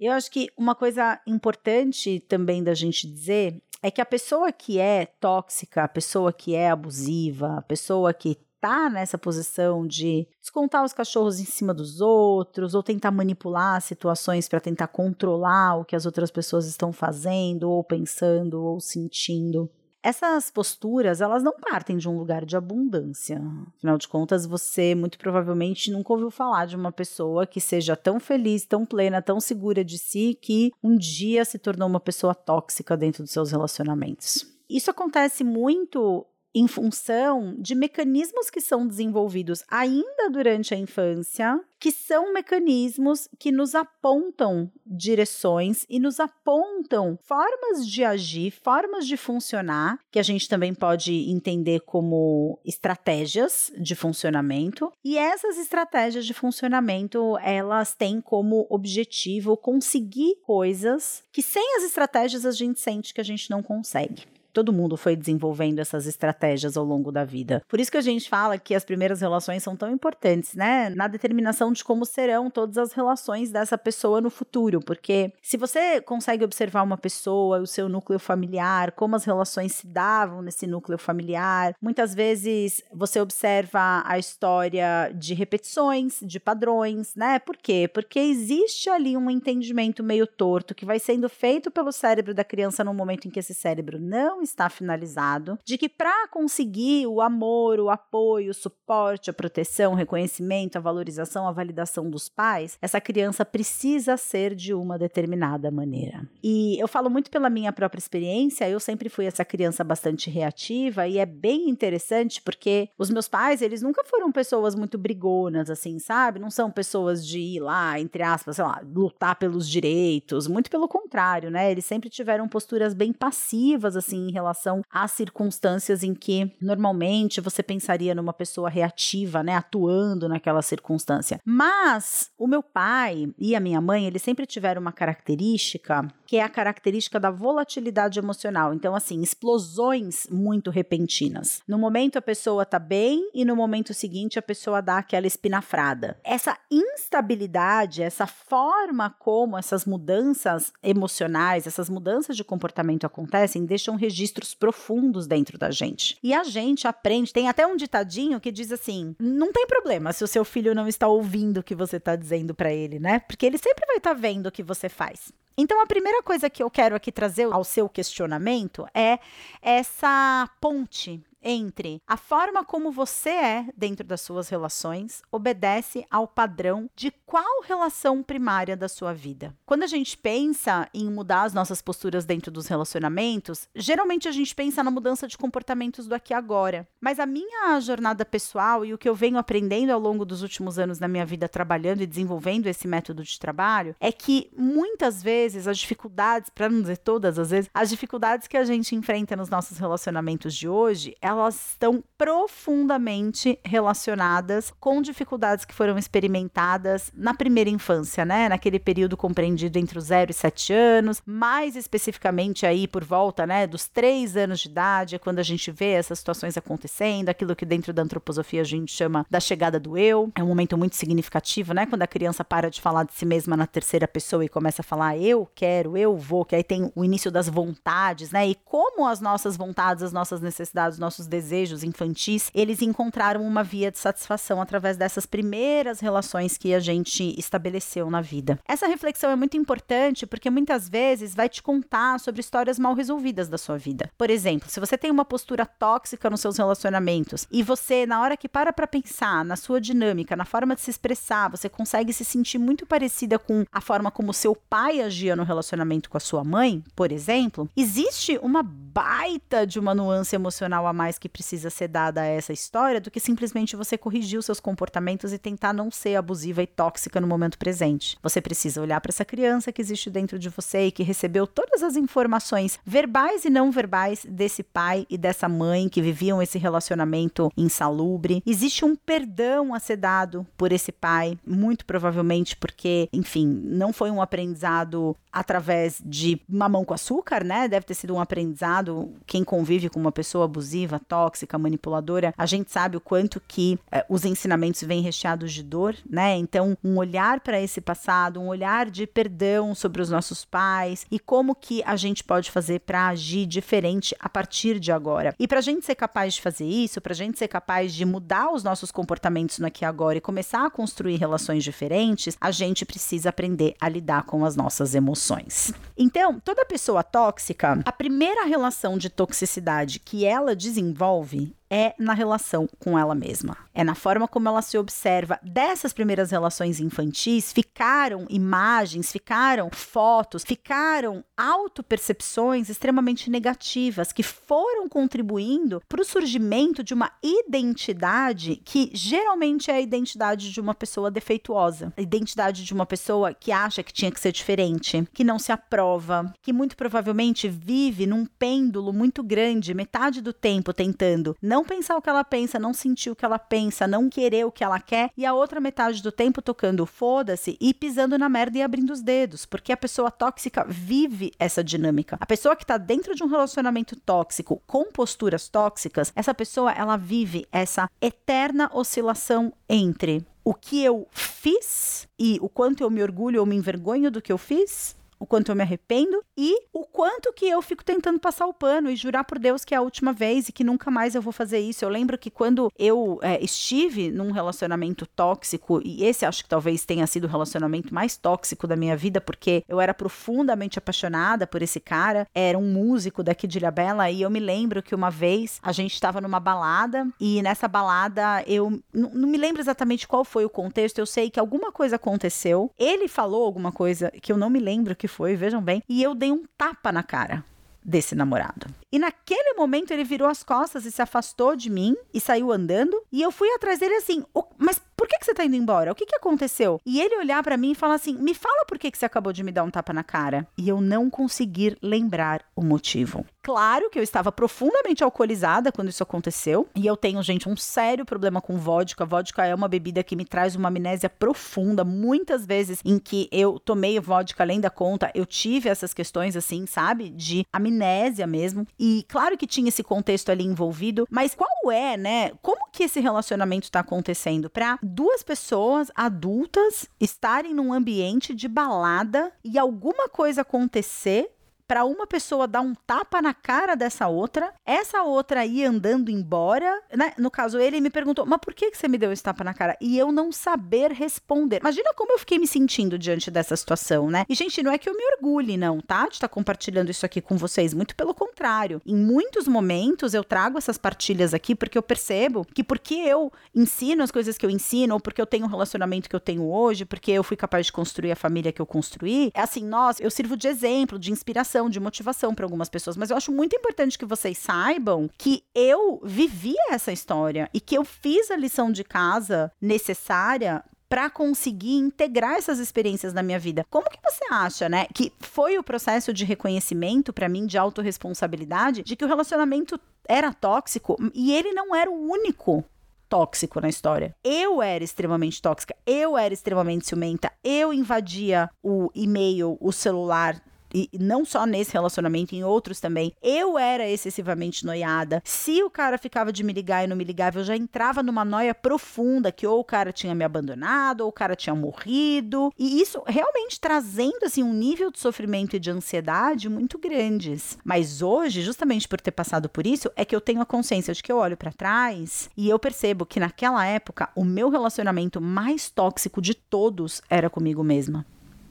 Eu 0.00 0.12
acho 0.12 0.30
que 0.30 0.48
uma 0.56 0.76
coisa 0.76 1.20
importante 1.26 2.20
também 2.20 2.62
da 2.62 2.72
gente 2.72 3.06
dizer 3.12 3.60
é 3.82 3.90
que 3.90 4.00
a 4.00 4.06
pessoa 4.06 4.52
que 4.52 4.78
é 4.78 5.06
tóxica, 5.06 5.84
a 5.84 5.88
pessoa 5.88 6.32
que 6.32 6.54
é 6.54 6.70
abusiva, 6.70 7.58
a 7.58 7.62
pessoa 7.62 8.12
que 8.12 8.36
tá 8.60 8.90
nessa 8.90 9.16
posição 9.16 9.86
de 9.86 10.26
descontar 10.40 10.84
os 10.84 10.92
cachorros 10.92 11.38
em 11.38 11.44
cima 11.44 11.72
dos 11.72 12.00
outros 12.00 12.74
ou 12.74 12.82
tentar 12.82 13.10
manipular 13.10 13.80
situações 13.80 14.48
para 14.48 14.60
tentar 14.60 14.88
controlar 14.88 15.76
o 15.76 15.84
que 15.84 15.94
as 15.94 16.06
outras 16.06 16.30
pessoas 16.30 16.66
estão 16.66 16.92
fazendo 16.92 17.70
ou 17.70 17.84
pensando 17.84 18.62
ou 18.62 18.80
sentindo. 18.80 19.70
Essas 20.02 20.50
posturas, 20.50 21.20
elas 21.20 21.42
não 21.42 21.52
partem 21.52 21.96
de 21.96 22.08
um 22.08 22.16
lugar 22.16 22.44
de 22.44 22.56
abundância. 22.56 23.42
Afinal 23.76 23.98
de 23.98 24.06
contas, 24.06 24.46
você 24.46 24.94
muito 24.94 25.18
provavelmente 25.18 25.90
nunca 25.90 26.12
ouviu 26.12 26.30
falar 26.30 26.66
de 26.66 26.76
uma 26.76 26.92
pessoa 26.92 27.46
que 27.46 27.60
seja 27.60 27.96
tão 27.96 28.20
feliz, 28.20 28.64
tão 28.64 28.86
plena, 28.86 29.20
tão 29.20 29.40
segura 29.40 29.84
de 29.84 29.98
si 29.98 30.38
que 30.40 30.72
um 30.82 30.96
dia 30.96 31.44
se 31.44 31.58
tornou 31.58 31.88
uma 31.88 32.00
pessoa 32.00 32.34
tóxica 32.34 32.96
dentro 32.96 33.22
dos 33.22 33.32
seus 33.32 33.50
relacionamentos. 33.50 34.46
Isso 34.70 34.90
acontece 34.90 35.42
muito 35.42 36.26
em 36.58 36.66
função 36.66 37.54
de 37.56 37.72
mecanismos 37.74 38.50
que 38.50 38.60
são 38.60 38.84
desenvolvidos 38.84 39.62
ainda 39.68 40.28
durante 40.28 40.74
a 40.74 40.76
infância, 40.76 41.60
que 41.78 41.92
são 41.92 42.32
mecanismos 42.32 43.28
que 43.38 43.52
nos 43.52 43.76
apontam 43.76 44.68
direções 44.84 45.86
e 45.88 46.00
nos 46.00 46.18
apontam 46.18 47.16
formas 47.22 47.86
de 47.86 48.02
agir, 48.02 48.50
formas 48.50 49.06
de 49.06 49.16
funcionar, 49.16 50.00
que 50.10 50.18
a 50.18 50.22
gente 50.22 50.48
também 50.48 50.74
pode 50.74 51.12
entender 51.30 51.80
como 51.82 52.58
estratégias 52.64 53.70
de 53.78 53.94
funcionamento. 53.94 54.92
E 55.04 55.16
essas 55.16 55.58
estratégias 55.58 56.26
de 56.26 56.34
funcionamento, 56.34 57.38
elas 57.38 57.94
têm 57.94 58.20
como 58.20 58.66
objetivo 58.68 59.56
conseguir 59.56 60.34
coisas 60.42 61.22
que 61.30 61.42
sem 61.42 61.76
as 61.76 61.84
estratégias 61.84 62.44
a 62.44 62.50
gente 62.50 62.80
sente 62.80 63.14
que 63.14 63.20
a 63.20 63.24
gente 63.24 63.48
não 63.48 63.62
consegue 63.62 64.26
todo 64.58 64.72
mundo 64.72 64.96
foi 64.96 65.14
desenvolvendo 65.14 65.78
essas 65.78 66.04
estratégias 66.04 66.76
ao 66.76 66.84
longo 66.84 67.12
da 67.12 67.24
vida. 67.24 67.62
Por 67.68 67.78
isso 67.78 67.92
que 67.92 67.96
a 67.96 68.00
gente 68.00 68.28
fala 68.28 68.58
que 68.58 68.74
as 68.74 68.84
primeiras 68.84 69.20
relações 69.20 69.62
são 69.62 69.76
tão 69.76 69.88
importantes, 69.88 70.56
né? 70.56 70.90
Na 70.90 71.06
determinação 71.06 71.72
de 71.72 71.84
como 71.84 72.04
serão 72.04 72.50
todas 72.50 72.76
as 72.76 72.92
relações 72.92 73.52
dessa 73.52 73.78
pessoa 73.78 74.20
no 74.20 74.30
futuro, 74.30 74.80
porque 74.80 75.32
se 75.40 75.56
você 75.56 76.00
consegue 76.00 76.44
observar 76.44 76.82
uma 76.82 76.98
pessoa, 76.98 77.60
o 77.60 77.68
seu 77.68 77.88
núcleo 77.88 78.18
familiar, 78.18 78.90
como 78.90 79.14
as 79.14 79.24
relações 79.24 79.74
se 79.74 79.86
davam 79.86 80.42
nesse 80.42 80.66
núcleo 80.66 80.98
familiar, 80.98 81.72
muitas 81.80 82.12
vezes 82.12 82.82
você 82.92 83.20
observa 83.20 84.02
a 84.04 84.18
história 84.18 85.12
de 85.14 85.34
repetições, 85.34 86.18
de 86.20 86.40
padrões, 86.40 87.14
né? 87.14 87.38
Por 87.38 87.56
quê? 87.56 87.88
Porque 87.94 88.18
existe 88.18 88.90
ali 88.90 89.16
um 89.16 89.30
entendimento 89.30 90.02
meio 90.02 90.26
torto 90.26 90.74
que 90.74 90.84
vai 90.84 90.98
sendo 90.98 91.28
feito 91.28 91.70
pelo 91.70 91.92
cérebro 91.92 92.34
da 92.34 92.42
criança 92.42 92.82
no 92.82 92.92
momento 92.92 93.28
em 93.28 93.30
que 93.30 93.38
esse 93.38 93.54
cérebro 93.54 94.00
não 94.00 94.42
está 94.48 94.68
finalizado, 94.68 95.58
de 95.64 95.78
que 95.78 95.88
para 95.88 96.28
conseguir 96.28 97.06
o 97.06 97.20
amor, 97.20 97.80
o 97.80 97.90
apoio, 97.90 98.50
o 98.50 98.54
suporte, 98.54 99.30
a 99.30 99.32
proteção, 99.32 99.92
o 99.92 99.96
reconhecimento, 99.96 100.76
a 100.76 100.80
valorização, 100.80 101.46
a 101.46 101.52
validação 101.52 102.10
dos 102.10 102.28
pais, 102.28 102.78
essa 102.80 103.00
criança 103.00 103.44
precisa 103.44 104.16
ser 104.16 104.54
de 104.54 104.74
uma 104.74 104.98
determinada 104.98 105.70
maneira. 105.70 106.28
E 106.42 106.80
eu 106.80 106.88
falo 106.88 107.10
muito 107.10 107.30
pela 107.30 107.50
minha 107.50 107.72
própria 107.72 107.98
experiência, 107.98 108.68
eu 108.68 108.80
sempre 108.80 109.08
fui 109.08 109.26
essa 109.26 109.44
criança 109.44 109.84
bastante 109.84 110.30
reativa 110.30 111.06
e 111.06 111.18
é 111.18 111.26
bem 111.26 111.68
interessante 111.68 112.40
porque 112.42 112.88
os 112.98 113.10
meus 113.10 113.28
pais, 113.28 113.62
eles 113.62 113.82
nunca 113.82 114.04
foram 114.04 114.32
pessoas 114.32 114.74
muito 114.74 114.98
brigonas 114.98 115.70
assim, 115.70 115.98
sabe? 115.98 116.38
Não 116.38 116.50
são 116.50 116.70
pessoas 116.70 117.26
de 117.26 117.38
ir 117.38 117.60
lá, 117.60 117.98
entre 118.00 118.22
aspas, 118.22 118.56
sei 118.56 118.64
lá, 118.64 118.82
lutar 118.84 119.36
pelos 119.36 119.68
direitos, 119.68 120.46
muito 120.46 120.70
pelo 120.70 120.88
contrário, 120.88 121.50
né? 121.50 121.70
Eles 121.70 121.84
sempre 121.84 122.08
tiveram 122.08 122.48
posturas 122.48 122.94
bem 122.94 123.12
passivas 123.12 123.96
assim 123.96 124.27
relação 124.30 124.82
às 124.90 125.12
circunstâncias 125.12 126.02
em 126.02 126.14
que 126.14 126.52
normalmente 126.60 127.40
você 127.40 127.62
pensaria 127.62 128.14
numa 128.14 128.32
pessoa 128.32 128.68
reativa, 128.68 129.42
né, 129.42 129.54
atuando 129.54 130.28
naquela 130.28 130.62
circunstância. 130.62 131.40
Mas 131.44 132.30
o 132.38 132.46
meu 132.46 132.62
pai 132.62 133.32
e 133.38 133.54
a 133.54 133.60
minha 133.60 133.80
mãe, 133.80 134.06
eles 134.06 134.22
sempre 134.22 134.46
tiveram 134.46 134.80
uma 134.80 134.92
característica 134.92 136.08
que 136.28 136.36
é 136.36 136.42
a 136.42 136.48
característica 136.48 137.18
da 137.18 137.30
volatilidade 137.30 138.18
emocional. 138.18 138.74
Então, 138.74 138.94
assim, 138.94 139.22
explosões 139.22 140.26
muito 140.30 140.70
repentinas. 140.70 141.62
No 141.66 141.78
momento 141.78 142.18
a 142.18 142.22
pessoa 142.22 142.66
tá 142.66 142.78
bem 142.78 143.30
e 143.32 143.46
no 143.46 143.56
momento 143.56 143.94
seguinte 143.94 144.38
a 144.38 144.42
pessoa 144.42 144.82
dá 144.82 144.98
aquela 144.98 145.26
espinafrada. 145.26 146.18
Essa 146.22 146.58
instabilidade, 146.70 148.02
essa 148.02 148.26
forma 148.26 149.08
como 149.18 149.56
essas 149.56 149.86
mudanças 149.86 150.70
emocionais, 150.82 151.66
essas 151.66 151.88
mudanças 151.88 152.36
de 152.36 152.44
comportamento 152.44 153.06
acontecem, 153.06 153.64
deixam 153.64 153.96
registro 153.96 154.17
registros 154.18 154.52
profundos 154.52 155.26
dentro 155.28 155.56
da 155.56 155.70
gente. 155.70 156.18
E 156.22 156.34
a 156.34 156.42
gente 156.42 156.88
aprende, 156.88 157.32
tem 157.32 157.48
até 157.48 157.64
um 157.66 157.76
ditadinho 157.76 158.40
que 158.40 158.50
diz 158.50 158.72
assim: 158.72 159.14
não 159.18 159.52
tem 159.52 159.66
problema 159.66 160.12
se 160.12 160.24
o 160.24 160.28
seu 160.28 160.44
filho 160.44 160.74
não 160.74 160.88
está 160.88 161.06
ouvindo 161.06 161.58
o 161.58 161.62
que 161.62 161.74
você 161.74 161.96
está 161.98 162.16
dizendo 162.16 162.54
para 162.54 162.72
ele, 162.72 162.98
né? 162.98 163.20
Porque 163.20 163.46
ele 163.46 163.58
sempre 163.58 163.86
vai 163.86 163.98
estar 163.98 164.14
tá 164.14 164.20
vendo 164.20 164.46
o 164.46 164.52
que 164.52 164.62
você 164.62 164.88
faz. 164.88 165.32
Então, 165.56 165.80
a 165.80 165.86
primeira 165.86 166.22
coisa 166.22 166.48
que 166.48 166.62
eu 166.62 166.70
quero 166.70 166.94
aqui 166.94 167.10
trazer 167.10 167.52
ao 167.52 167.64
seu 167.64 167.88
questionamento 167.88 168.86
é 168.94 169.18
essa 169.60 170.48
ponte 170.60 171.20
entre 171.42 172.02
a 172.06 172.16
forma 172.16 172.64
como 172.64 172.90
você 172.90 173.30
é 173.30 173.66
dentro 173.76 174.06
das 174.06 174.20
suas 174.20 174.48
relações 174.48 175.22
obedece 175.30 176.04
ao 176.10 176.26
padrão 176.26 176.90
de 176.94 177.10
qual 177.24 177.62
relação 177.62 178.22
primária 178.22 178.76
da 178.76 178.88
sua 178.88 179.12
vida. 179.12 179.54
Quando 179.66 179.82
a 179.82 179.86
gente 179.86 180.16
pensa 180.16 180.88
em 180.94 181.10
mudar 181.10 181.42
as 181.42 181.52
nossas 181.52 181.82
posturas 181.82 182.24
dentro 182.24 182.50
dos 182.50 182.66
relacionamentos, 182.66 183.68
geralmente 183.74 184.28
a 184.28 184.32
gente 184.32 184.54
pensa 184.54 184.82
na 184.82 184.90
mudança 184.90 185.28
de 185.28 185.36
comportamentos 185.36 186.06
do 186.06 186.14
aqui 186.14 186.32
e 186.32 186.36
agora. 186.36 186.88
Mas 187.00 187.18
a 187.18 187.26
minha 187.26 187.78
jornada 187.80 188.24
pessoal 188.24 188.84
e 188.84 188.94
o 188.94 188.98
que 188.98 189.08
eu 189.08 189.14
venho 189.14 189.38
aprendendo 189.38 189.90
ao 189.90 190.00
longo 190.00 190.24
dos 190.24 190.42
últimos 190.42 190.78
anos 190.78 190.98
da 190.98 191.08
minha 191.08 191.26
vida 191.26 191.48
trabalhando 191.48 192.02
e 192.02 192.06
desenvolvendo 192.06 192.66
esse 192.66 192.88
método 192.88 193.22
de 193.22 193.38
trabalho 193.38 193.94
é 194.00 194.10
que 194.10 194.50
muitas 194.56 195.22
vezes 195.22 195.66
as 195.66 195.78
dificuldades, 195.78 196.50
para 196.50 196.68
não 196.68 196.80
dizer 196.80 196.98
todas 196.98 197.38
as 197.38 197.50
vezes, 197.50 197.70
as 197.72 197.90
dificuldades 197.90 198.48
que 198.48 198.56
a 198.56 198.64
gente 198.64 198.94
enfrenta 198.94 199.36
nos 199.36 199.48
nossos 199.48 199.78
relacionamentos 199.78 200.54
de 200.54 200.68
hoje, 200.68 201.16
elas 201.28 201.72
estão 201.72 202.02
profundamente 202.16 203.58
relacionadas 203.62 204.72
com 204.80 205.02
dificuldades 205.02 205.66
que 205.66 205.74
foram 205.74 205.98
experimentadas 205.98 207.12
na 207.14 207.34
primeira 207.34 207.68
infância, 207.68 208.24
né? 208.24 208.48
Naquele 208.48 208.78
período 208.78 209.14
compreendido 209.14 209.78
entre 209.78 209.98
os 209.98 210.04
0 210.04 210.30
e 210.30 210.34
7 210.34 210.72
anos, 210.72 211.22
mais 211.26 211.76
especificamente 211.76 212.64
aí 212.64 212.88
por 212.88 213.04
volta, 213.04 213.46
né, 213.46 213.66
dos 213.66 213.86
3 213.88 214.36
anos 214.38 214.60
de 214.60 214.68
idade, 214.68 215.16
é 215.16 215.18
quando 215.18 215.38
a 215.38 215.42
gente 215.42 215.70
vê 215.70 215.90
essas 215.90 216.18
situações 216.18 216.56
acontecendo, 216.56 217.28
aquilo 217.28 217.54
que 217.54 217.66
dentro 217.66 217.92
da 217.92 218.02
antroposofia 218.02 218.62
a 218.62 218.64
gente 218.64 218.90
chama 218.90 219.26
da 219.30 219.38
chegada 219.38 219.78
do 219.78 219.98
eu. 219.98 220.32
É 220.34 220.42
um 220.42 220.48
momento 220.48 220.78
muito 220.78 220.96
significativo, 220.96 221.74
né? 221.74 221.84
Quando 221.84 222.02
a 222.02 222.06
criança 222.06 222.42
para 222.42 222.70
de 222.70 222.80
falar 222.80 223.04
de 223.04 223.12
si 223.12 223.26
mesma 223.26 223.54
na 223.54 223.66
terceira 223.66 224.08
pessoa 224.08 224.44
e 224.44 224.48
começa 224.48 224.80
a 224.80 224.84
falar 224.84 225.18
eu 225.18 225.46
quero, 225.54 225.94
eu 225.94 226.16
vou, 226.16 226.44
que 226.44 226.56
aí 226.56 226.64
tem 226.64 226.90
o 226.94 227.04
início 227.04 227.30
das 227.30 227.48
vontades, 227.48 228.30
né? 228.30 228.48
E 228.48 228.54
como 228.54 229.06
as 229.06 229.20
nossas 229.20 229.56
vontades, 229.56 230.02
as 230.02 230.12
nossas 230.12 230.40
necessidades, 230.40 230.98
nossos 230.98 231.17
nossos 231.18 231.26
desejos 231.26 231.82
infantis, 231.82 232.50
eles 232.54 232.80
encontraram 232.80 233.42
uma 233.42 233.64
via 233.64 233.90
de 233.90 233.98
satisfação 233.98 234.60
através 234.60 234.96
dessas 234.96 235.26
primeiras 235.26 235.98
relações 235.98 236.56
que 236.56 236.72
a 236.72 236.78
gente 236.78 237.34
estabeleceu 237.38 238.08
na 238.08 238.20
vida. 238.20 238.58
Essa 238.66 238.86
reflexão 238.86 239.30
é 239.30 239.36
muito 239.36 239.56
importante 239.56 240.26
porque 240.26 240.48
muitas 240.48 240.88
vezes 240.88 241.34
vai 241.34 241.48
te 241.48 241.62
contar 241.62 242.20
sobre 242.20 242.40
histórias 242.40 242.78
mal 242.78 242.94
resolvidas 242.94 243.48
da 243.48 243.58
sua 243.58 243.76
vida. 243.76 244.10
Por 244.16 244.30
exemplo, 244.30 244.68
se 244.68 244.78
você 244.78 244.96
tem 244.96 245.10
uma 245.10 245.24
postura 245.24 245.66
tóxica 245.66 246.30
nos 246.30 246.40
seus 246.40 246.56
relacionamentos 246.56 247.46
e 247.50 247.62
você, 247.62 248.06
na 248.06 248.20
hora 248.20 248.36
que 248.36 248.48
para 248.48 248.72
para 248.72 248.86
pensar 248.86 249.44
na 249.44 249.56
sua 249.56 249.80
dinâmica, 249.80 250.36
na 250.36 250.44
forma 250.44 250.74
de 250.74 250.80
se 250.82 250.90
expressar, 250.90 251.50
você 251.50 251.68
consegue 251.68 252.12
se 252.12 252.24
sentir 252.24 252.58
muito 252.58 252.86
parecida 252.86 253.38
com 253.38 253.64
a 253.72 253.80
forma 253.80 254.10
como 254.10 254.32
seu 254.32 254.54
pai 254.54 255.00
agia 255.00 255.34
no 255.34 255.42
relacionamento 255.42 256.08
com 256.08 256.16
a 256.16 256.20
sua 256.20 256.44
mãe, 256.44 256.82
por 256.94 257.10
exemplo, 257.10 257.68
existe 257.76 258.38
uma 258.42 258.62
baita 258.62 259.66
de 259.66 259.78
uma 259.78 259.94
nuance 259.94 260.34
emocional 260.34 260.86
a 260.86 260.92
mais 260.92 261.07
que 261.16 261.28
precisa 261.28 261.70
ser 261.70 261.86
dada 261.86 262.22
a 262.22 262.26
essa 262.26 262.52
história 262.52 263.00
do 263.00 263.10
que 263.10 263.20
simplesmente 263.20 263.76
você 263.76 263.96
corrigir 263.96 264.38
os 264.38 264.46
seus 264.46 264.58
comportamentos 264.58 265.32
e 265.32 265.38
tentar 265.38 265.72
não 265.72 265.90
ser 265.90 266.16
abusiva 266.16 266.62
e 266.62 266.66
tóxica 266.66 267.20
no 267.20 267.26
momento 267.28 267.56
presente. 267.56 268.18
Você 268.20 268.40
precisa 268.40 268.82
olhar 268.82 269.00
para 269.00 269.10
essa 269.10 269.24
criança 269.24 269.70
que 269.70 269.80
existe 269.80 270.10
dentro 270.10 270.38
de 270.38 270.48
você 270.48 270.86
e 270.86 270.90
que 270.90 271.04
recebeu 271.04 271.46
todas 271.46 271.82
as 271.82 271.94
informações 271.94 272.80
verbais 272.84 273.44
e 273.44 273.50
não 273.50 273.70
verbais 273.70 274.26
desse 274.28 274.62
pai 274.62 275.06
e 275.08 275.16
dessa 275.16 275.48
mãe 275.48 275.88
que 275.88 276.02
viviam 276.02 276.42
esse 276.42 276.58
relacionamento 276.58 277.52
insalubre. 277.56 278.42
Existe 278.44 278.84
um 278.84 278.96
perdão 278.96 279.72
a 279.72 279.78
ser 279.78 279.96
dado 279.96 280.46
por 280.56 280.72
esse 280.72 280.90
pai, 280.90 281.38
muito 281.46 281.84
provavelmente 281.84 282.56
porque, 282.56 283.08
enfim, 283.12 283.46
não 283.46 283.92
foi 283.92 284.10
um 284.10 284.20
aprendizado 284.20 285.16
através 285.32 286.02
de 286.04 286.40
mamão 286.48 286.84
com 286.84 286.94
açúcar, 286.94 287.44
né? 287.44 287.68
Deve 287.68 287.86
ter 287.86 287.94
sido 287.94 288.14
um 288.14 288.20
aprendizado. 288.20 289.12
Quem 289.26 289.44
convive 289.44 289.88
com 289.88 290.00
uma 290.00 290.10
pessoa 290.10 290.46
abusiva, 290.46 290.97
tóxica, 290.98 291.58
manipuladora, 291.58 292.34
a 292.36 292.46
gente 292.46 292.70
sabe 292.70 292.96
o 292.96 293.00
quanto 293.00 293.40
que 293.40 293.78
eh, 293.90 294.04
os 294.08 294.24
ensinamentos 294.24 294.82
vêm 294.82 295.00
recheados 295.00 295.52
de 295.52 295.62
dor, 295.62 295.96
né? 296.08 296.36
Então, 296.36 296.76
um 296.82 296.96
olhar 296.96 297.40
para 297.40 297.60
esse 297.60 297.80
passado, 297.80 298.40
um 298.40 298.48
olhar 298.48 298.90
de 298.90 299.06
perdão 299.06 299.74
sobre 299.74 300.02
os 300.02 300.10
nossos 300.10 300.44
pais 300.44 301.06
e 301.10 301.18
como 301.18 301.54
que 301.54 301.82
a 301.84 301.96
gente 301.96 302.24
pode 302.24 302.50
fazer 302.50 302.80
para 302.80 303.08
agir 303.08 303.46
diferente 303.46 304.14
a 304.18 304.28
partir 304.28 304.78
de 304.78 304.92
agora. 304.92 305.34
E 305.38 305.46
para 305.46 305.58
a 305.58 305.62
gente 305.62 305.84
ser 305.84 305.94
capaz 305.94 306.34
de 306.34 306.42
fazer 306.42 306.66
isso, 306.66 307.00
para 307.00 307.12
a 307.12 307.16
gente 307.16 307.38
ser 307.38 307.48
capaz 307.48 307.94
de 307.94 308.04
mudar 308.04 308.52
os 308.52 308.62
nossos 308.64 308.90
comportamentos 308.90 309.58
no 309.58 309.66
aqui 309.66 309.84
e 309.84 309.86
agora 309.86 310.18
e 310.18 310.20
começar 310.20 310.66
a 310.66 310.70
construir 310.70 311.16
relações 311.16 311.62
diferentes, 311.62 312.36
a 312.40 312.50
gente 312.50 312.84
precisa 312.84 313.28
aprender 313.28 313.74
a 313.80 313.88
lidar 313.88 314.24
com 314.24 314.44
as 314.44 314.56
nossas 314.56 314.94
emoções. 314.94 315.72
Então, 315.96 316.40
toda 316.40 316.64
pessoa 316.64 317.02
tóxica, 317.02 317.80
a 317.84 317.92
primeira 317.92 318.44
relação 318.44 318.98
de 318.98 319.08
toxicidade 319.08 319.98
que 319.98 320.24
ela 320.24 320.56
desenvolve 320.56 320.87
envolve 320.88 321.54
é 321.70 321.94
na 321.98 322.14
relação 322.14 322.68
com 322.78 322.98
ela 322.98 323.14
mesma. 323.14 323.56
É 323.74 323.84
na 323.84 323.94
forma 323.94 324.26
como 324.26 324.48
ela 324.48 324.62
se 324.62 324.76
observa. 324.78 325.38
Dessas 325.42 325.92
primeiras 325.92 326.30
relações 326.30 326.80
infantis, 326.80 327.52
ficaram 327.52 328.26
imagens, 328.28 329.12
ficaram 329.12 329.70
fotos, 329.70 330.44
ficaram 330.44 331.24
autopercepções 331.36 332.68
extremamente 332.68 333.30
negativas 333.30 334.12
que 334.12 334.22
foram 334.22 334.88
contribuindo 334.88 335.82
para 335.88 336.02
o 336.02 336.04
surgimento 336.04 336.82
de 336.82 336.94
uma 336.94 337.12
identidade 337.22 338.56
que 338.64 338.90
geralmente 338.94 339.70
é 339.70 339.74
a 339.74 339.80
identidade 339.80 340.52
de 340.52 340.60
uma 340.60 340.74
pessoa 340.74 341.10
defeituosa, 341.10 341.92
a 341.96 342.02
identidade 342.02 342.64
de 342.64 342.74
uma 342.74 342.86
pessoa 342.86 343.32
que 343.32 343.52
acha 343.52 343.82
que 343.82 343.92
tinha 343.92 344.10
que 344.10 344.20
ser 344.20 344.32
diferente, 344.32 345.06
que 345.12 345.24
não 345.24 345.38
se 345.38 345.52
aprova, 345.52 346.32
que 346.42 346.52
muito 346.52 346.76
provavelmente 346.76 347.48
vive 347.48 348.06
num 348.06 348.26
pêndulo 348.26 348.92
muito 348.92 349.22
grande, 349.22 349.74
metade 349.74 350.20
do 350.20 350.32
tempo 350.32 350.72
tentando 350.72 351.36
não 351.40 351.57
não 351.58 351.64
pensar 351.64 351.96
o 351.96 352.02
que 352.02 352.08
ela 352.08 352.22
pensa, 352.22 352.56
não 352.56 352.72
sentir 352.72 353.10
o 353.10 353.16
que 353.16 353.24
ela 353.24 353.38
pensa, 353.38 353.88
não 353.88 354.08
querer 354.08 354.46
o 354.46 354.52
que 354.52 354.62
ela 354.62 354.78
quer, 354.78 355.10
e 355.16 355.26
a 355.26 355.34
outra 355.34 355.60
metade 355.60 356.00
do 356.00 356.12
tempo 356.12 356.40
tocando 356.40 356.86
foda-se 356.86 357.56
e 357.60 357.74
pisando 357.74 358.16
na 358.16 358.28
merda 358.28 358.58
e 358.58 358.62
abrindo 358.62 358.92
os 358.92 359.02
dedos, 359.02 359.44
porque 359.44 359.72
a 359.72 359.76
pessoa 359.76 360.08
tóxica 360.08 360.64
vive 360.68 361.32
essa 361.36 361.64
dinâmica. 361.64 362.16
A 362.20 362.26
pessoa 362.26 362.54
que 362.54 362.64
tá 362.64 362.78
dentro 362.78 363.12
de 363.12 363.24
um 363.24 363.26
relacionamento 363.26 363.96
tóxico 363.96 364.62
com 364.68 364.84
posturas 364.84 365.48
tóxicas, 365.48 366.12
essa 366.14 366.32
pessoa 366.32 366.70
ela 366.70 366.96
vive 366.96 367.44
essa 367.50 367.90
eterna 368.00 368.70
oscilação 368.72 369.52
entre 369.68 370.24
o 370.44 370.54
que 370.54 370.84
eu 370.84 371.08
fiz 371.10 372.06
e 372.16 372.38
o 372.40 372.48
quanto 372.48 372.84
eu 372.84 372.88
me 372.88 373.02
orgulho 373.02 373.40
ou 373.40 373.46
me 373.46 373.56
envergonho 373.56 374.12
do 374.12 374.22
que 374.22 374.30
eu 374.30 374.38
fiz 374.38 374.96
o 375.18 375.26
quanto 375.26 375.50
eu 375.50 375.56
me 375.56 375.62
arrependo 375.62 376.22
e 376.36 376.54
o 376.72 376.84
quanto 376.84 377.32
que 377.32 377.46
eu 377.46 377.60
fico 377.60 377.84
tentando 377.84 378.18
passar 378.18 378.46
o 378.46 378.54
pano 378.54 378.90
e 378.90 378.96
jurar 378.96 379.24
por 379.24 379.38
Deus 379.38 379.64
que 379.64 379.74
é 379.74 379.78
a 379.78 379.82
última 379.82 380.12
vez 380.12 380.48
e 380.48 380.52
que 380.52 380.64
nunca 380.64 380.90
mais 380.90 381.14
eu 381.14 381.22
vou 381.22 381.32
fazer 381.32 381.58
isso. 381.58 381.84
Eu 381.84 381.88
lembro 381.88 382.18
que 382.18 382.30
quando 382.30 382.72
eu 382.78 383.18
é, 383.22 383.42
estive 383.42 384.10
num 384.10 384.30
relacionamento 384.30 385.06
tóxico, 385.06 385.80
e 385.84 386.04
esse 386.04 386.24
acho 386.24 386.42
que 386.42 386.48
talvez 386.48 386.84
tenha 386.84 387.06
sido 387.06 387.24
o 387.24 387.28
relacionamento 387.28 387.92
mais 387.92 388.16
tóxico 388.16 388.66
da 388.66 388.76
minha 388.76 388.96
vida, 388.96 389.20
porque 389.20 389.64
eu 389.68 389.80
era 389.80 389.92
profundamente 389.94 390.78
apaixonada 390.78 391.46
por 391.46 391.62
esse 391.62 391.80
cara, 391.80 392.26
era 392.34 392.58
um 392.58 392.72
músico 392.72 393.22
daqui 393.22 393.46
de 393.46 393.58
Ilhabela, 393.58 394.10
e 394.10 394.22
eu 394.22 394.30
me 394.30 394.40
lembro 394.40 394.82
que 394.82 394.94
uma 394.94 395.10
vez 395.10 395.58
a 395.62 395.72
gente 395.72 395.94
estava 395.94 396.20
numa 396.20 396.40
balada 396.40 397.08
e 397.20 397.42
nessa 397.42 397.66
balada 397.66 398.42
eu 398.46 398.80
não 398.92 399.28
me 399.28 399.38
lembro 399.38 399.60
exatamente 399.60 400.06
qual 400.06 400.24
foi 400.24 400.44
o 400.44 400.50
contexto, 400.50 400.98
eu 400.98 401.06
sei 401.06 401.30
que 401.30 401.40
alguma 401.40 401.72
coisa 401.72 401.96
aconteceu, 401.96 402.70
ele 402.78 403.08
falou 403.08 403.44
alguma 403.44 403.72
coisa 403.72 404.10
que 404.22 404.32
eu 404.32 404.36
não 404.36 404.50
me 404.50 404.60
lembro 404.60 404.94
que 405.08 405.14
foi, 405.14 405.34
vejam 405.34 405.62
bem, 405.62 405.82
e 405.88 406.02
eu 406.02 406.14
dei 406.14 406.30
um 406.30 406.44
tapa 406.56 406.92
na 406.92 407.02
cara 407.02 407.42
desse 407.82 408.14
namorado. 408.14 408.66
E 408.92 408.98
naquele 408.98 409.54
momento 409.54 409.90
ele 409.90 410.04
virou 410.04 410.28
as 410.28 410.42
costas 410.42 410.84
e 410.84 410.92
se 410.92 411.00
afastou 411.00 411.56
de 411.56 411.70
mim 411.70 411.96
e 412.12 412.20
saiu 412.20 412.52
andando. 412.52 413.02
E 413.10 413.22
eu 413.22 413.32
fui 413.32 413.48
atrás 413.54 413.78
dele 413.78 413.94
assim, 413.94 414.22
mas 414.58 414.78
por 414.94 415.08
que, 415.08 415.18
que 415.18 415.24
você 415.24 415.32
tá 415.32 415.44
indo 415.44 415.56
embora? 415.56 415.90
O 415.90 415.94
que, 415.94 416.04
que 416.04 416.16
aconteceu? 416.16 416.78
E 416.84 417.00
ele 417.00 417.16
olhar 417.16 417.42
para 417.42 417.56
mim 417.56 417.70
e 417.70 417.74
falar 417.74 417.94
assim: 417.94 418.14
me 418.14 418.34
fala 418.34 418.66
por 418.66 418.78
que, 418.78 418.90
que 418.90 418.98
você 418.98 419.06
acabou 419.06 419.32
de 419.32 419.42
me 419.42 419.50
dar 419.50 419.64
um 419.64 419.70
tapa 419.70 419.92
na 419.92 420.04
cara. 420.04 420.46
E 420.58 420.68
eu 420.68 420.80
não 420.80 421.08
conseguir 421.08 421.78
lembrar 421.80 422.44
o 422.54 422.62
motivo. 422.62 423.24
Claro 423.48 423.88
que 423.88 423.98
eu 423.98 424.02
estava 424.02 424.30
profundamente 424.30 425.02
alcoolizada 425.02 425.72
quando 425.72 425.88
isso 425.88 426.02
aconteceu. 426.02 426.68
E 426.76 426.86
eu 426.86 426.94
tenho, 426.98 427.22
gente, 427.22 427.48
um 427.48 427.56
sério 427.56 428.04
problema 428.04 428.42
com 428.42 428.58
vodka. 428.58 429.06
Vodka 429.06 429.46
é 429.46 429.54
uma 429.54 429.66
bebida 429.66 430.02
que 430.02 430.14
me 430.14 430.26
traz 430.26 430.54
uma 430.54 430.68
amnésia 430.68 431.08
profunda. 431.08 431.82
Muitas 431.82 432.44
vezes 432.44 432.82
em 432.84 432.98
que 432.98 433.26
eu 433.32 433.58
tomei 433.58 433.98
vodka 433.98 434.42
além 434.42 434.60
da 434.60 434.68
conta, 434.68 435.10
eu 435.14 435.24
tive 435.24 435.70
essas 435.70 435.94
questões 435.94 436.36
assim, 436.36 436.66
sabe? 436.66 437.08
De 437.08 437.46
amnésia 437.50 438.26
mesmo. 438.26 438.66
E 438.78 439.06
claro 439.08 439.38
que 439.38 439.46
tinha 439.46 439.70
esse 439.70 439.82
contexto 439.82 440.28
ali 440.28 440.44
envolvido, 440.44 441.08
mas 441.10 441.34
qual 441.34 441.72
é, 441.72 441.96
né? 441.96 442.32
Como 442.42 442.68
que 442.70 442.84
esse 442.84 443.00
relacionamento 443.00 443.64
está 443.64 443.80
acontecendo? 443.80 444.50
Para 444.50 444.78
duas 444.82 445.22
pessoas 445.22 445.90
adultas 445.94 446.86
estarem 447.00 447.54
num 447.54 447.72
ambiente 447.72 448.34
de 448.34 448.46
balada 448.46 449.32
e 449.42 449.58
alguma 449.58 450.06
coisa 450.06 450.42
acontecer 450.42 451.30
para 451.68 451.84
uma 451.84 452.06
pessoa 452.06 452.48
dar 452.48 452.62
um 452.62 452.74
tapa 452.74 453.20
na 453.20 453.34
cara 453.34 453.76
dessa 453.76 454.08
outra, 454.08 454.54
essa 454.64 455.02
outra 455.02 455.44
ir 455.44 455.66
andando 455.66 456.10
embora, 456.10 456.82
né? 456.96 457.12
No 457.18 457.30
caso, 457.30 457.58
ele 457.58 457.78
me 457.78 457.90
perguntou, 457.90 458.24
mas 458.24 458.40
por 458.40 458.54
que, 458.54 458.70
que 458.70 458.78
você 458.78 458.88
me 458.88 458.96
deu 458.96 459.12
esse 459.12 459.22
tapa 459.22 459.44
na 459.44 459.52
cara? 459.52 459.76
E 459.78 459.98
eu 459.98 460.10
não 460.10 460.32
saber 460.32 460.92
responder. 460.92 461.60
Imagina 461.60 461.92
como 461.94 462.12
eu 462.12 462.18
fiquei 462.18 462.38
me 462.38 462.46
sentindo 462.46 462.98
diante 462.98 463.30
dessa 463.30 463.54
situação, 463.54 464.10
né? 464.10 464.24
E, 464.26 464.34
gente, 464.34 464.62
não 464.62 464.72
é 464.72 464.78
que 464.78 464.88
eu 464.88 464.96
me 464.96 465.04
orgulhe, 465.16 465.58
não, 465.58 465.78
tá? 465.80 466.06
De 466.06 466.14
estar 466.14 466.26
tá 466.26 466.34
compartilhando 466.34 466.90
isso 466.90 467.04
aqui 467.04 467.20
com 467.20 467.36
vocês. 467.36 467.74
Muito 467.74 467.94
pelo 467.94 468.14
contrário. 468.14 468.80
Em 468.86 468.96
muitos 468.96 469.46
momentos 469.46 470.14
eu 470.14 470.24
trago 470.24 470.56
essas 470.56 470.78
partilhas 470.78 471.34
aqui 471.34 471.54
porque 471.54 471.76
eu 471.76 471.82
percebo 471.82 472.46
que 472.54 472.64
porque 472.64 472.94
eu 472.94 473.30
ensino 473.54 474.02
as 474.02 474.10
coisas 474.10 474.38
que 474.38 474.46
eu 474.46 474.50
ensino, 474.50 474.94
ou 474.94 475.00
porque 475.00 475.20
eu 475.20 475.26
tenho 475.26 475.44
o 475.44 475.48
relacionamento 475.48 476.08
que 476.08 476.16
eu 476.16 476.20
tenho 476.20 476.50
hoje, 476.50 476.86
porque 476.86 477.10
eu 477.10 477.22
fui 477.22 477.36
capaz 477.36 477.66
de 477.66 477.72
construir 477.72 478.12
a 478.12 478.16
família 478.16 478.52
que 478.52 478.62
eu 478.62 478.66
construí, 478.66 479.30
é 479.34 479.42
assim, 479.42 479.64
nós, 479.64 480.00
eu 480.00 480.10
sirvo 480.10 480.36
de 480.36 480.48
exemplo, 480.48 480.98
de 480.98 481.12
inspiração 481.12 481.57
de 481.66 481.80
motivação 481.80 482.34
para 482.34 482.44
algumas 482.44 482.68
pessoas, 482.68 482.94
mas 482.94 483.08
eu 483.08 483.16
acho 483.16 483.32
muito 483.32 483.56
importante 483.56 483.98
que 483.98 484.04
vocês 484.04 484.36
saibam 484.36 485.08
que 485.16 485.42
eu 485.54 485.98
vivi 486.04 486.54
essa 486.68 486.92
história 486.92 487.48
e 487.54 487.60
que 487.60 487.74
eu 487.74 487.84
fiz 487.84 488.30
a 488.30 488.36
lição 488.36 488.70
de 488.70 488.84
casa 488.84 489.50
necessária 489.58 490.62
para 490.88 491.08
conseguir 491.10 491.76
integrar 491.76 492.34
essas 492.34 492.58
experiências 492.58 493.12
na 493.12 493.22
minha 493.22 493.38
vida. 493.38 493.64
Como 493.70 493.90
que 493.90 493.98
você 494.02 494.24
acha, 494.30 494.68
né, 494.68 494.86
que 494.94 495.12
foi 495.20 495.58
o 495.58 495.62
processo 495.62 496.12
de 496.12 496.24
reconhecimento 496.24 497.12
para 497.12 497.28
mim 497.28 497.46
de 497.46 497.58
autorresponsabilidade 497.58 498.82
de 498.82 498.96
que 498.96 499.04
o 499.04 499.08
relacionamento 499.08 499.78
era 500.08 500.32
tóxico 500.32 500.96
e 501.14 501.32
ele 501.32 501.52
não 501.52 501.74
era 501.74 501.90
o 501.90 502.10
único 502.10 502.64
tóxico 503.08 503.60
na 503.60 503.68
história. 503.68 504.14
Eu 504.22 504.62
era 504.62 504.84
extremamente 504.84 505.40
tóxica, 505.40 505.74
eu 505.86 506.16
era 506.16 506.32
extremamente 506.32 506.86
ciumenta, 506.86 507.32
eu 507.42 507.72
invadia 507.72 508.50
o 508.62 508.90
e-mail, 508.94 509.56
o 509.60 509.72
celular 509.72 510.40
e 510.74 510.88
não 510.98 511.24
só 511.24 511.46
nesse 511.46 511.72
relacionamento, 511.72 512.34
em 512.34 512.44
outros 512.44 512.80
também, 512.80 513.12
eu 513.22 513.58
era 513.58 513.88
excessivamente 513.88 514.64
noiada. 514.64 515.22
Se 515.24 515.62
o 515.62 515.70
cara 515.70 515.98
ficava 515.98 516.32
de 516.32 516.44
me 516.44 516.52
ligar 516.52 516.84
e 516.84 516.86
não 516.86 516.96
me 516.96 517.04
ligava, 517.04 517.38
eu 517.38 517.44
já 517.44 517.56
entrava 517.56 518.02
numa 518.02 518.24
noia 518.24 518.54
profunda 518.54 519.32
que 519.32 519.46
ou 519.46 519.60
o 519.60 519.64
cara 519.64 519.92
tinha 519.92 520.14
me 520.14 520.24
abandonado, 520.24 521.02
ou 521.02 521.08
o 521.08 521.12
cara 521.12 521.36
tinha 521.36 521.54
morrido. 521.54 522.52
E 522.58 522.80
isso 522.80 523.02
realmente 523.06 523.60
trazendo 523.60 524.24
assim 524.24 524.42
um 524.42 524.52
nível 524.52 524.90
de 524.90 524.98
sofrimento 524.98 525.56
e 525.56 525.58
de 525.58 525.70
ansiedade 525.70 526.48
muito 526.48 526.78
grandes. 526.78 527.58
Mas 527.64 528.02
hoje, 528.02 528.42
justamente 528.42 528.88
por 528.88 529.00
ter 529.00 529.12
passado 529.12 529.48
por 529.48 529.66
isso, 529.66 529.90
é 529.96 530.04
que 530.04 530.14
eu 530.14 530.20
tenho 530.20 530.40
a 530.40 530.46
consciência 530.46 530.94
de 530.94 531.02
que 531.02 531.10
eu 531.10 531.18
olho 531.18 531.36
para 531.36 531.52
trás 531.52 532.30
e 532.36 532.48
eu 532.48 532.58
percebo 532.58 533.06
que 533.06 533.20
naquela 533.20 533.64
época 533.66 534.10
o 534.14 534.24
meu 534.24 534.48
relacionamento 534.48 535.20
mais 535.20 535.70
tóxico 535.70 536.20
de 536.20 536.34
todos 536.34 537.00
era 537.08 537.30
comigo 537.30 537.62
mesma. 537.62 538.04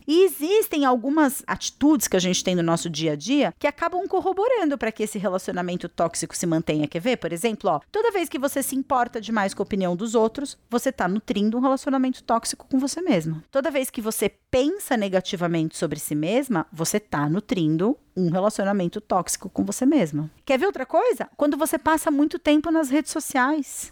E 0.07 0.23
existem 0.23 0.85
algumas 0.85 1.43
atitudes 1.45 2.07
que 2.07 2.15
a 2.15 2.19
gente 2.19 2.41
tem 2.41 2.55
no 2.55 2.63
nosso 2.63 2.89
dia 2.89 3.11
a 3.11 3.15
dia 3.15 3.53
que 3.59 3.67
acabam 3.67 4.07
corroborando 4.07 4.77
para 4.77 4.91
que 4.91 5.03
esse 5.03 5.19
relacionamento 5.19 5.89
tóxico 5.89 6.35
se 6.35 6.47
mantenha. 6.47 6.87
Quer 6.87 7.01
ver? 7.01 7.17
Por 7.17 7.33
exemplo, 7.33 7.69
ó, 7.69 7.81
toda 7.91 8.11
vez 8.11 8.29
que 8.29 8.39
você 8.39 8.63
se 8.63 8.73
importa 8.73 9.19
demais 9.19 9.53
com 9.53 9.61
a 9.61 9.65
opinião 9.65 9.97
dos 9.97 10.15
outros, 10.15 10.57
você 10.69 10.89
está 10.89 11.09
nutrindo 11.09 11.57
um 11.57 11.61
relacionamento 11.61 12.23
tóxico 12.23 12.65
com 12.69 12.79
você 12.79 13.01
mesma. 13.01 13.43
Toda 13.51 13.69
vez 13.69 13.89
que 13.89 14.01
você 14.01 14.29
pensa 14.49 14.95
negativamente 14.95 15.75
sobre 15.75 15.99
si 15.99 16.15
mesma, 16.15 16.65
você 16.71 16.97
está 16.97 17.27
nutrindo 17.27 17.97
um 18.15 18.31
relacionamento 18.31 19.01
tóxico 19.01 19.49
com 19.49 19.65
você 19.65 19.85
mesma. 19.85 20.31
Quer 20.45 20.57
ver 20.57 20.67
outra 20.67 20.85
coisa? 20.85 21.29
Quando 21.35 21.57
você 21.57 21.77
passa 21.77 22.09
muito 22.09 22.39
tempo 22.39 22.71
nas 22.71 22.89
redes 22.89 23.11
sociais. 23.11 23.91